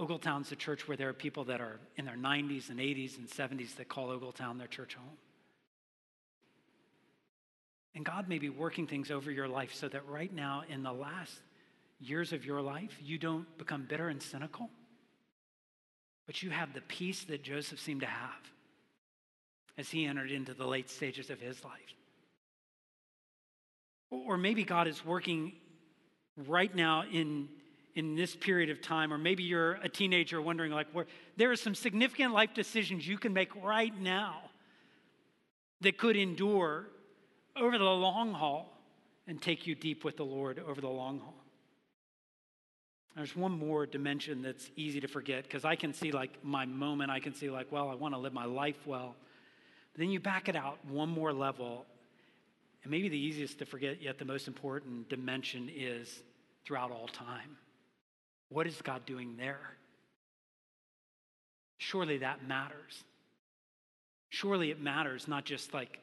Ogletown's 0.00 0.52
a 0.52 0.56
church 0.56 0.86
where 0.86 0.96
there 0.96 1.08
are 1.08 1.14
people 1.14 1.44
that 1.44 1.60
are 1.60 1.80
in 1.96 2.04
their 2.04 2.16
90s 2.16 2.70
and 2.70 2.78
80s 2.78 3.18
and 3.18 3.28
70s 3.28 3.74
that 3.76 3.88
call 3.88 4.08
Ogletown 4.08 4.58
their 4.58 4.68
church 4.68 4.94
home. 4.94 5.16
And 7.94 8.04
God 8.04 8.28
may 8.28 8.38
be 8.38 8.48
working 8.48 8.86
things 8.86 9.10
over 9.10 9.30
your 9.30 9.48
life 9.48 9.74
so 9.74 9.88
that 9.88 10.06
right 10.06 10.32
now, 10.32 10.62
in 10.68 10.84
the 10.84 10.92
last 10.92 11.34
years 11.98 12.32
of 12.32 12.44
your 12.44 12.60
life, 12.60 12.96
you 13.02 13.18
don't 13.18 13.46
become 13.58 13.86
bitter 13.88 14.08
and 14.08 14.22
cynical, 14.22 14.70
but 16.26 16.44
you 16.44 16.50
have 16.50 16.74
the 16.74 16.80
peace 16.82 17.24
that 17.24 17.42
Joseph 17.42 17.80
seemed 17.80 18.02
to 18.02 18.06
have 18.06 18.52
as 19.76 19.88
he 19.88 20.04
entered 20.04 20.30
into 20.30 20.54
the 20.54 20.66
late 20.66 20.90
stages 20.90 21.28
of 21.28 21.40
his 21.40 21.64
life. 21.64 21.97
Or 24.10 24.36
maybe 24.36 24.64
God 24.64 24.88
is 24.88 25.04
working 25.04 25.52
right 26.36 26.74
now 26.74 27.04
in 27.10 27.48
in 27.98 28.14
this 28.14 28.36
period 28.36 28.70
of 28.70 28.80
time, 28.80 29.12
or 29.12 29.18
maybe 29.18 29.42
you're 29.42 29.72
a 29.82 29.88
teenager 29.88 30.40
wondering, 30.40 30.70
like, 30.70 30.86
where 30.92 31.06
there 31.36 31.50
are 31.50 31.56
some 31.56 31.74
significant 31.74 32.32
life 32.32 32.54
decisions 32.54 33.08
you 33.08 33.18
can 33.18 33.32
make 33.32 33.50
right 33.60 33.92
now 34.00 34.36
that 35.80 35.98
could 35.98 36.16
endure 36.16 36.86
over 37.56 37.76
the 37.76 37.84
long 37.84 38.32
haul 38.32 38.72
and 39.26 39.42
take 39.42 39.66
you 39.66 39.74
deep 39.74 40.04
with 40.04 40.16
the 40.16 40.24
Lord 40.24 40.60
over 40.60 40.80
the 40.80 40.88
long 40.88 41.18
haul. 41.18 41.34
There's 43.16 43.34
one 43.34 43.50
more 43.50 43.84
dimension 43.84 44.42
that's 44.42 44.70
easy 44.76 45.00
to 45.00 45.08
forget 45.08 45.42
because 45.42 45.64
I 45.64 45.74
can 45.74 45.92
see 45.92 46.12
like 46.12 46.44
my 46.44 46.66
moment, 46.66 47.10
I 47.10 47.18
can 47.18 47.34
see 47.34 47.50
like, 47.50 47.72
well, 47.72 47.88
I 47.88 47.96
want 47.96 48.14
to 48.14 48.18
live 48.18 48.32
my 48.32 48.44
life 48.44 48.86
well. 48.86 49.16
But 49.92 49.98
then 49.98 50.10
you 50.10 50.20
back 50.20 50.48
it 50.48 50.54
out 50.54 50.78
one 50.86 51.08
more 51.08 51.32
level, 51.32 51.84
and 52.82 52.90
maybe 52.90 53.08
the 53.08 53.18
easiest 53.18 53.58
to 53.58 53.66
forget, 53.66 54.00
yet 54.00 54.18
the 54.18 54.24
most 54.24 54.48
important 54.48 55.08
dimension 55.08 55.70
is 55.74 56.22
throughout 56.64 56.90
all 56.90 57.08
time. 57.08 57.56
What 58.50 58.66
is 58.66 58.80
God 58.82 59.04
doing 59.04 59.36
there? 59.36 59.76
Surely 61.78 62.18
that 62.18 62.46
matters. 62.46 63.04
Surely 64.30 64.70
it 64.70 64.80
matters, 64.80 65.28
not 65.28 65.44
just 65.44 65.72
like 65.72 65.98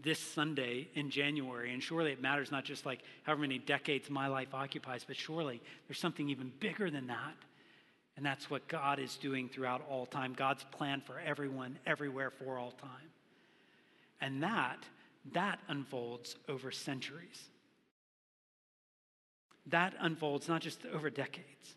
this 0.00 0.18
Sunday 0.18 0.88
in 0.94 1.10
January. 1.10 1.72
And 1.72 1.82
surely 1.82 2.12
it 2.12 2.20
matters 2.20 2.52
not 2.52 2.64
just 2.64 2.86
like 2.86 3.00
however 3.24 3.42
many 3.42 3.58
decades 3.58 4.10
my 4.10 4.28
life 4.28 4.54
occupies, 4.54 5.04
but 5.06 5.16
surely 5.16 5.60
there's 5.86 5.98
something 5.98 6.28
even 6.28 6.52
bigger 6.60 6.90
than 6.90 7.08
that. 7.08 7.34
And 8.16 8.26
that's 8.26 8.50
what 8.50 8.66
God 8.68 8.98
is 8.98 9.16
doing 9.16 9.48
throughout 9.48 9.82
all 9.88 10.06
time 10.06 10.34
God's 10.34 10.64
plan 10.72 11.02
for 11.04 11.20
everyone, 11.20 11.78
everywhere, 11.86 12.30
for 12.30 12.58
all 12.58 12.72
time. 12.72 13.10
And 14.20 14.42
that, 14.42 14.78
that 15.34 15.58
unfolds 15.68 16.36
over 16.48 16.70
centuries. 16.70 17.48
That 19.66 19.94
unfolds 20.00 20.48
not 20.48 20.62
just 20.62 20.84
over 20.86 21.10
decades. 21.10 21.74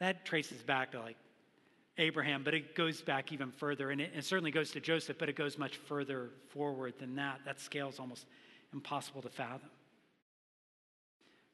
That 0.00 0.24
traces 0.24 0.62
back 0.62 0.92
to 0.92 1.00
like 1.00 1.16
Abraham, 1.96 2.42
but 2.42 2.54
it 2.54 2.74
goes 2.74 3.00
back 3.00 3.32
even 3.32 3.52
further. 3.52 3.90
And 3.90 4.00
it, 4.00 4.12
it, 4.14 4.24
certainly 4.24 4.50
goes 4.50 4.72
to 4.72 4.80
Joseph, 4.80 5.16
but 5.18 5.28
it 5.28 5.36
goes 5.36 5.56
much 5.56 5.76
further 5.76 6.30
forward 6.48 6.94
than 6.98 7.14
that. 7.16 7.40
That 7.44 7.60
scale 7.60 7.88
is 7.88 7.98
almost 7.98 8.26
impossible 8.72 9.22
to 9.22 9.28
fathom. 9.28 9.70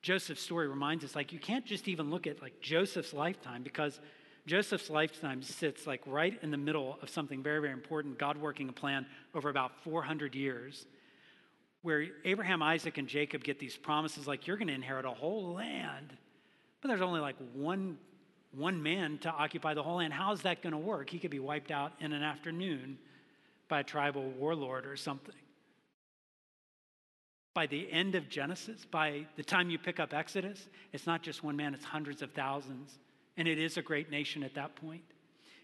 Joseph's 0.02 0.40
story 0.40 0.66
reminds 0.66 1.04
us 1.04 1.14
like 1.14 1.32
you 1.32 1.38
can't 1.38 1.66
just 1.66 1.86
even 1.86 2.10
look 2.10 2.26
at 2.26 2.40
like 2.40 2.60
Joseph's 2.60 3.12
lifetime 3.12 3.62
because 3.62 4.00
Joseph's 4.46 4.90
lifetime 4.90 5.42
sits 5.42 5.86
like 5.86 6.02
right 6.06 6.38
in 6.42 6.50
the 6.50 6.56
middle 6.56 6.98
of 7.02 7.10
something 7.10 7.42
very, 7.42 7.60
very 7.60 7.72
important, 7.72 8.18
God 8.18 8.36
working 8.36 8.68
a 8.68 8.72
plan 8.72 9.06
over 9.34 9.48
about 9.48 9.72
400 9.84 10.34
years, 10.34 10.86
where 11.82 12.06
Abraham, 12.24 12.62
Isaac, 12.62 12.98
and 12.98 13.08
Jacob 13.08 13.44
get 13.44 13.58
these 13.58 13.76
promises 13.76 14.26
like 14.26 14.46
you're 14.46 14.56
going 14.56 14.68
to 14.68 14.74
inherit 14.74 15.04
a 15.04 15.10
whole 15.10 15.54
land, 15.54 16.16
but 16.80 16.88
there's 16.88 17.02
only 17.02 17.20
like 17.20 17.36
one 17.54 17.98
one 18.52 18.82
man 18.82 19.18
to 19.18 19.30
occupy 19.30 19.74
the 19.74 19.82
whole 19.82 19.96
land. 19.96 20.12
How 20.12 20.32
is 20.32 20.42
that 20.42 20.62
going 20.62 20.72
to 20.72 20.78
work? 20.78 21.08
He 21.10 21.18
could 21.18 21.30
be 21.30 21.38
wiped 21.38 21.70
out 21.70 21.92
in 22.00 22.12
an 22.12 22.22
afternoon 22.22 22.98
by 23.68 23.80
a 23.80 23.84
tribal 23.84 24.28
warlord 24.30 24.86
or 24.86 24.96
something. 24.96 25.34
By 27.54 27.66
the 27.66 27.90
end 27.90 28.14
of 28.14 28.28
Genesis, 28.28 28.84
by 28.84 29.26
the 29.36 29.42
time 29.42 29.70
you 29.70 29.78
pick 29.78 30.00
up 30.00 30.12
Exodus, 30.14 30.68
it's 30.92 31.06
not 31.06 31.22
just 31.22 31.42
one 31.42 31.56
man, 31.56 31.74
it's 31.74 31.84
hundreds 31.84 32.22
of 32.22 32.32
thousands. 32.32 32.98
And 33.36 33.48
it 33.48 33.58
is 33.58 33.76
a 33.76 33.82
great 33.82 34.10
nation 34.10 34.42
at 34.42 34.54
that 34.54 34.76
point. 34.76 35.02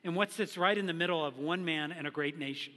And 0.04 0.14
what 0.14 0.30
sits 0.30 0.56
right 0.56 0.76
in 0.76 0.86
the 0.86 0.92
middle 0.92 1.24
of 1.24 1.38
one 1.38 1.64
man 1.64 1.92
and 1.92 2.06
a 2.06 2.10
great 2.10 2.38
nation? 2.38 2.72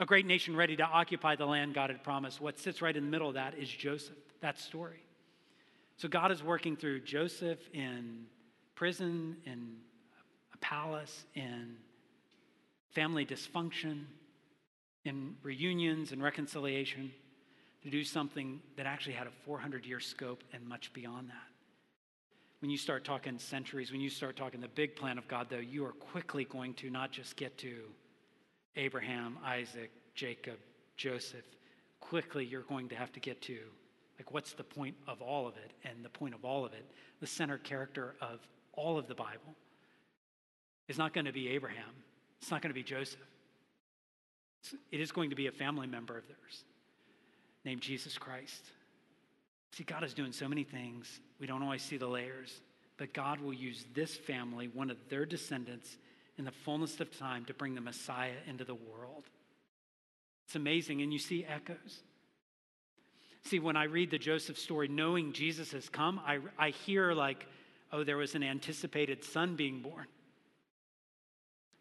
A 0.00 0.06
great 0.06 0.26
nation 0.26 0.56
ready 0.56 0.76
to 0.76 0.82
occupy 0.82 1.36
the 1.36 1.46
land 1.46 1.74
God 1.74 1.90
had 1.90 2.02
promised. 2.02 2.40
What 2.40 2.58
sits 2.58 2.82
right 2.82 2.96
in 2.96 3.04
the 3.04 3.10
middle 3.10 3.28
of 3.28 3.34
that 3.34 3.56
is 3.56 3.68
Joseph, 3.68 4.16
that 4.40 4.58
story. 4.58 5.04
So 5.96 6.08
God 6.08 6.32
is 6.32 6.42
working 6.42 6.76
through 6.76 7.02
Joseph 7.02 7.60
in 7.72 8.24
prison, 8.74 9.36
in 9.46 9.76
a 10.52 10.56
palace, 10.58 11.24
in 11.36 11.76
family 12.90 13.24
dysfunction, 13.24 14.06
in 15.04 15.36
reunions 15.44 16.10
and 16.10 16.20
reconciliation, 16.20 17.12
to 17.84 17.90
do 17.90 18.02
something 18.02 18.60
that 18.76 18.86
actually 18.86 19.14
had 19.14 19.28
a 19.28 19.32
400 19.44 19.86
year 19.86 20.00
scope 20.00 20.42
and 20.52 20.66
much 20.66 20.92
beyond 20.92 21.28
that. 21.28 21.51
When 22.62 22.70
you 22.70 22.78
start 22.78 23.04
talking 23.04 23.40
centuries, 23.40 23.90
when 23.90 24.00
you 24.00 24.08
start 24.08 24.36
talking 24.36 24.60
the 24.60 24.68
big 24.68 24.94
plan 24.94 25.18
of 25.18 25.26
God, 25.26 25.48
though, 25.50 25.58
you 25.58 25.84
are 25.84 25.90
quickly 25.90 26.44
going 26.44 26.74
to 26.74 26.90
not 26.90 27.10
just 27.10 27.34
get 27.34 27.58
to 27.58 27.74
Abraham, 28.76 29.36
Isaac, 29.44 29.90
Jacob, 30.14 30.58
Joseph. 30.96 31.44
Quickly, 31.98 32.44
you're 32.44 32.62
going 32.62 32.88
to 32.90 32.94
have 32.94 33.10
to 33.14 33.20
get 33.20 33.42
to 33.42 33.58
like, 34.16 34.32
what's 34.32 34.52
the 34.52 34.62
point 34.62 34.94
of 35.08 35.20
all 35.20 35.48
of 35.48 35.56
it? 35.56 35.72
And 35.82 36.04
the 36.04 36.08
point 36.08 36.34
of 36.34 36.44
all 36.44 36.64
of 36.64 36.72
it, 36.72 36.88
the 37.18 37.26
center 37.26 37.58
character 37.58 38.14
of 38.20 38.38
all 38.74 38.96
of 38.96 39.08
the 39.08 39.14
Bible, 39.16 39.56
is 40.86 40.96
not 40.96 41.12
going 41.12 41.24
to 41.24 41.32
be 41.32 41.48
Abraham. 41.48 41.90
It's 42.40 42.52
not 42.52 42.62
going 42.62 42.70
to 42.70 42.74
be 42.74 42.84
Joseph. 42.84 43.18
It 44.92 45.00
is 45.00 45.10
going 45.10 45.30
to 45.30 45.36
be 45.36 45.48
a 45.48 45.52
family 45.52 45.88
member 45.88 46.16
of 46.16 46.28
theirs 46.28 46.62
named 47.64 47.80
Jesus 47.80 48.16
Christ. 48.16 48.66
See, 49.72 49.84
God 49.84 50.04
is 50.04 50.14
doing 50.14 50.32
so 50.32 50.48
many 50.48 50.64
things. 50.64 51.20
We 51.40 51.46
don't 51.46 51.62
always 51.62 51.82
see 51.82 51.96
the 51.96 52.06
layers, 52.06 52.60
but 52.98 53.14
God 53.14 53.40
will 53.40 53.54
use 53.54 53.84
this 53.94 54.14
family, 54.14 54.68
one 54.68 54.90
of 54.90 54.98
their 55.08 55.24
descendants, 55.24 55.96
in 56.38 56.44
the 56.44 56.50
fullness 56.50 57.00
of 57.00 57.16
time 57.18 57.44
to 57.46 57.54
bring 57.54 57.74
the 57.74 57.80
Messiah 57.80 58.36
into 58.46 58.64
the 58.64 58.74
world. 58.74 59.24
It's 60.46 60.56
amazing. 60.56 61.02
And 61.02 61.12
you 61.12 61.18
see 61.18 61.44
echoes. 61.44 62.02
See, 63.44 63.58
when 63.58 63.76
I 63.76 63.84
read 63.84 64.10
the 64.10 64.18
Joseph 64.18 64.58
story, 64.58 64.88
knowing 64.88 65.32
Jesus 65.32 65.72
has 65.72 65.88
come, 65.88 66.20
I, 66.24 66.38
I 66.58 66.70
hear 66.70 67.12
like, 67.12 67.46
oh, 67.92 68.04
there 68.04 68.16
was 68.16 68.34
an 68.34 68.42
anticipated 68.42 69.24
son 69.24 69.56
being 69.56 69.80
born. 69.80 70.06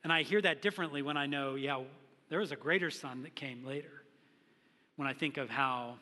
And 0.04 0.12
I 0.12 0.24
hear 0.24 0.42
that 0.42 0.62
differently 0.62 1.02
when 1.02 1.18
I 1.18 1.28
know, 1.28 1.56
yeah, 1.56 1.82
there 2.30 2.40
was 2.40 2.52
a 2.52 2.56
greater 2.56 2.90
son 2.90 3.24
that 3.24 3.36
came 3.36 3.66
later. 3.66 4.04
When 4.96 5.08
I 5.08 5.14
think 5.14 5.38
of 5.38 5.50
how 5.50 5.96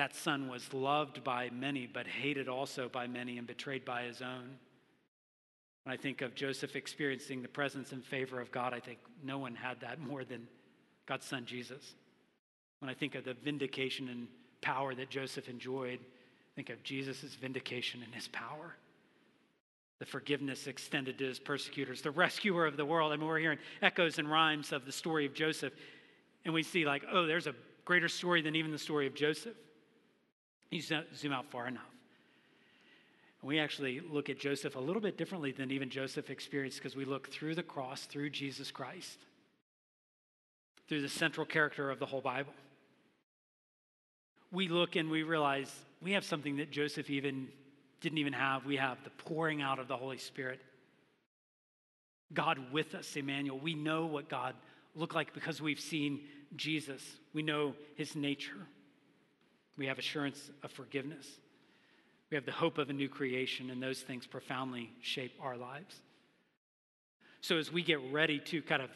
that 0.00 0.16
son 0.16 0.48
was 0.48 0.72
loved 0.72 1.22
by 1.22 1.50
many, 1.50 1.86
but 1.86 2.06
hated 2.06 2.48
also 2.48 2.88
by 2.88 3.06
many 3.06 3.36
and 3.36 3.46
betrayed 3.46 3.84
by 3.84 4.04
his 4.04 4.22
own. 4.22 4.48
When 5.84 5.92
I 5.92 5.98
think 5.98 6.22
of 6.22 6.34
Joseph 6.34 6.74
experiencing 6.74 7.42
the 7.42 7.48
presence 7.48 7.92
and 7.92 8.02
favor 8.02 8.40
of 8.40 8.50
God, 8.50 8.72
I 8.72 8.80
think 8.80 8.98
no 9.22 9.36
one 9.36 9.54
had 9.54 9.78
that 9.82 10.00
more 10.00 10.24
than 10.24 10.48
God's 11.04 11.26
son 11.26 11.44
Jesus. 11.44 11.96
When 12.78 12.88
I 12.88 12.94
think 12.94 13.14
of 13.14 13.24
the 13.24 13.34
vindication 13.34 14.08
and 14.08 14.26
power 14.62 14.94
that 14.94 15.10
Joseph 15.10 15.50
enjoyed, 15.50 15.98
think 16.56 16.70
of 16.70 16.82
Jesus' 16.82 17.34
vindication 17.38 18.02
and 18.02 18.14
his 18.14 18.28
power. 18.28 18.76
The 19.98 20.06
forgiveness 20.06 20.66
extended 20.66 21.18
to 21.18 21.26
his 21.26 21.38
persecutors, 21.38 22.00
the 22.00 22.10
rescuer 22.10 22.64
of 22.64 22.78
the 22.78 22.86
world. 22.86 23.12
I 23.12 23.16
mean, 23.16 23.26
we're 23.26 23.38
hearing 23.38 23.58
echoes 23.82 24.18
and 24.18 24.30
rhymes 24.30 24.72
of 24.72 24.86
the 24.86 24.92
story 24.92 25.26
of 25.26 25.34
Joseph, 25.34 25.74
and 26.46 26.54
we 26.54 26.62
see, 26.62 26.86
like, 26.86 27.04
oh, 27.12 27.26
there's 27.26 27.46
a 27.46 27.54
greater 27.84 28.08
story 28.08 28.40
than 28.40 28.56
even 28.56 28.72
the 28.72 28.78
story 28.78 29.06
of 29.06 29.14
Joseph. 29.14 29.56
You 30.70 30.80
zoom 30.80 31.32
out 31.32 31.46
far 31.50 31.66
enough. 31.66 31.82
And 33.40 33.48
we 33.48 33.58
actually 33.58 34.00
look 34.00 34.28
at 34.28 34.38
Joseph 34.38 34.76
a 34.76 34.80
little 34.80 35.02
bit 35.02 35.16
differently 35.16 35.52
than 35.52 35.70
even 35.70 35.90
Joseph 35.90 36.30
experienced 36.30 36.78
because 36.78 36.94
we 36.94 37.04
look 37.04 37.28
through 37.30 37.54
the 37.54 37.62
cross, 37.62 38.04
through 38.04 38.30
Jesus 38.30 38.70
Christ, 38.70 39.18
through 40.88 41.02
the 41.02 41.08
central 41.08 41.46
character 41.46 41.90
of 41.90 41.98
the 41.98 42.06
whole 42.06 42.20
Bible 42.20 42.52
we 44.52 44.68
look 44.68 44.96
and 44.96 45.10
we 45.10 45.22
realize 45.22 45.72
we 46.02 46.12
have 46.12 46.24
something 46.24 46.56
that 46.56 46.70
Joseph 46.70 47.10
even 47.10 47.48
didn't 48.00 48.18
even 48.18 48.32
have. 48.32 48.64
We 48.64 48.76
have 48.76 48.98
the 49.04 49.10
pouring 49.10 49.62
out 49.62 49.78
of 49.78 49.88
the 49.88 49.96
Holy 49.96 50.18
Spirit. 50.18 50.60
God 52.32 52.58
with 52.72 52.94
us, 52.94 53.16
Emmanuel. 53.16 53.58
We 53.58 53.74
know 53.74 54.06
what 54.06 54.28
God 54.28 54.54
looked 54.94 55.14
like 55.14 55.34
because 55.34 55.60
we've 55.60 55.80
seen 55.80 56.20
Jesus. 56.56 57.02
We 57.32 57.42
know 57.42 57.74
his 57.96 58.16
nature. 58.16 58.66
We 59.80 59.86
have 59.86 59.98
assurance 59.98 60.50
of 60.62 60.70
forgiveness. 60.70 61.26
We 62.30 62.34
have 62.34 62.44
the 62.44 62.52
hope 62.52 62.76
of 62.76 62.90
a 62.90 62.92
new 62.92 63.08
creation, 63.08 63.70
and 63.70 63.82
those 63.82 64.02
things 64.02 64.26
profoundly 64.26 64.92
shape 65.00 65.32
our 65.40 65.56
lives. 65.56 65.96
So, 67.40 67.56
as 67.56 67.72
we 67.72 67.82
get 67.82 67.98
ready 68.12 68.40
to 68.40 68.60
kind 68.60 68.82
of 68.82 68.90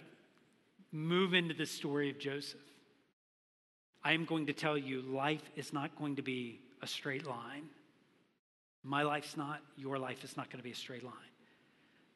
move 0.92 1.32
into 1.32 1.54
the 1.54 1.64
story 1.64 2.10
of 2.10 2.18
Joseph, 2.18 2.60
I 4.04 4.12
am 4.12 4.26
going 4.26 4.44
to 4.48 4.52
tell 4.52 4.76
you 4.76 5.00
life 5.00 5.40
is 5.56 5.72
not 5.72 5.96
going 5.98 6.16
to 6.16 6.22
be 6.22 6.60
a 6.82 6.86
straight 6.86 7.26
line. 7.26 7.64
My 8.82 9.04
life's 9.04 9.38
not, 9.38 9.62
your 9.78 9.98
life 9.98 10.22
is 10.22 10.36
not 10.36 10.50
going 10.50 10.58
to 10.58 10.64
be 10.64 10.72
a 10.72 10.76
straight 10.76 11.02
line. 11.02 11.32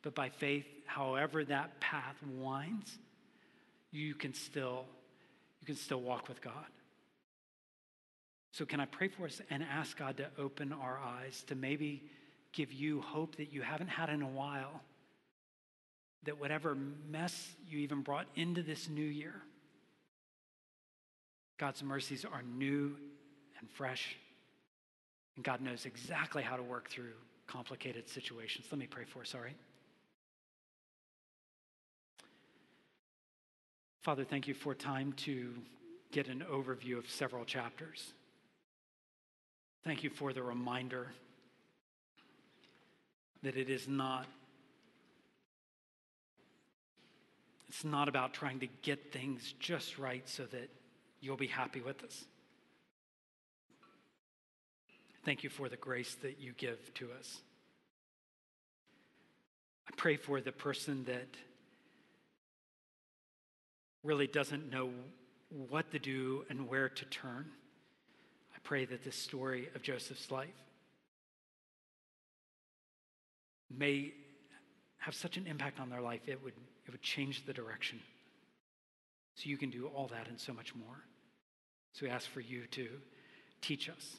But 0.02 0.14
by 0.14 0.28
faith, 0.28 0.66
however 0.84 1.42
that 1.46 1.80
path 1.80 2.16
winds, 2.36 2.98
you 3.92 4.14
can 4.14 4.34
still 4.34 4.84
you 5.62 5.66
can 5.66 5.76
still 5.76 6.02
walk 6.02 6.28
with 6.28 6.42
God. 6.42 6.66
So 8.58 8.64
can 8.64 8.80
I 8.80 8.86
pray 8.86 9.06
for 9.06 9.24
us 9.24 9.40
and 9.50 9.62
ask 9.62 9.96
God 9.96 10.16
to 10.16 10.26
open 10.36 10.72
our 10.72 10.98
eyes 10.98 11.44
to 11.46 11.54
maybe 11.54 12.02
give 12.52 12.72
you 12.72 13.00
hope 13.00 13.36
that 13.36 13.52
you 13.52 13.62
haven't 13.62 13.86
had 13.86 14.08
in 14.08 14.20
a 14.20 14.26
while? 14.26 14.80
That 16.24 16.40
whatever 16.40 16.76
mess 17.08 17.52
you 17.70 17.78
even 17.78 18.02
brought 18.02 18.26
into 18.34 18.64
this 18.64 18.88
new 18.88 19.00
year, 19.00 19.34
God's 21.56 21.84
mercies 21.84 22.24
are 22.24 22.42
new 22.42 22.96
and 23.60 23.70
fresh, 23.70 24.16
and 25.36 25.44
God 25.44 25.60
knows 25.60 25.86
exactly 25.86 26.42
how 26.42 26.56
to 26.56 26.62
work 26.64 26.90
through 26.90 27.14
complicated 27.46 28.08
situations. 28.08 28.66
Let 28.72 28.80
me 28.80 28.88
pray 28.88 29.04
for 29.04 29.20
us, 29.20 29.36
all 29.36 29.40
right? 29.40 29.56
Father, 34.02 34.24
thank 34.24 34.48
you 34.48 34.54
for 34.54 34.74
time 34.74 35.12
to 35.18 35.54
get 36.10 36.26
an 36.26 36.44
overview 36.50 36.98
of 36.98 37.08
several 37.08 37.44
chapters. 37.44 38.14
Thank 39.84 40.02
you 40.02 40.10
for 40.10 40.32
the 40.32 40.42
reminder 40.42 41.08
that 43.42 43.56
it 43.56 43.70
is 43.70 43.88
not 43.88 44.26
it's 47.68 47.84
not 47.84 48.08
about 48.08 48.32
trying 48.32 48.60
to 48.60 48.66
get 48.82 49.12
things 49.12 49.54
just 49.60 49.98
right 49.98 50.26
so 50.28 50.44
that 50.44 50.70
you'll 51.20 51.36
be 51.36 51.46
happy 51.46 51.80
with 51.80 52.02
us. 52.02 52.24
Thank 55.24 55.44
you 55.44 55.50
for 55.50 55.68
the 55.68 55.76
grace 55.76 56.16
that 56.22 56.40
you 56.40 56.52
give 56.56 56.92
to 56.94 57.10
us. 57.18 57.42
I 59.86 59.94
pray 59.96 60.16
for 60.16 60.40
the 60.40 60.52
person 60.52 61.04
that 61.04 61.28
really 64.02 64.26
doesn't 64.26 64.70
know 64.70 64.90
what 65.50 65.90
to 65.92 65.98
do 65.98 66.44
and 66.48 66.68
where 66.68 66.88
to 66.88 67.04
turn. 67.04 67.46
I 68.58 68.60
pray 68.64 68.86
that 68.86 69.04
this 69.04 69.14
story 69.14 69.68
of 69.76 69.82
Joseph's 69.82 70.32
life 70.32 70.48
may 73.70 74.12
have 74.96 75.14
such 75.14 75.36
an 75.36 75.46
impact 75.46 75.78
on 75.78 75.90
their 75.90 76.00
life, 76.00 76.22
it 76.26 76.42
would, 76.42 76.54
it 76.84 76.90
would 76.90 77.00
change 77.00 77.46
the 77.46 77.52
direction. 77.52 78.00
So 79.36 79.48
you 79.48 79.56
can 79.56 79.70
do 79.70 79.86
all 79.86 80.08
that 80.08 80.26
and 80.26 80.40
so 80.40 80.52
much 80.52 80.74
more. 80.74 81.04
So 81.92 82.04
we 82.04 82.10
ask 82.10 82.28
for 82.28 82.40
you 82.40 82.66
to 82.72 82.88
teach 83.60 83.88
us 83.88 84.16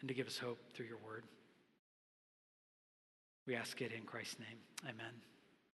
and 0.00 0.06
to 0.06 0.14
give 0.14 0.28
us 0.28 0.38
hope 0.38 0.58
through 0.72 0.86
your 0.86 0.98
word. 1.04 1.24
We 3.44 3.56
ask 3.56 3.82
it 3.82 3.90
in 3.90 4.04
Christ's 4.04 4.38
name. 4.38 4.58
Amen. 4.84 5.14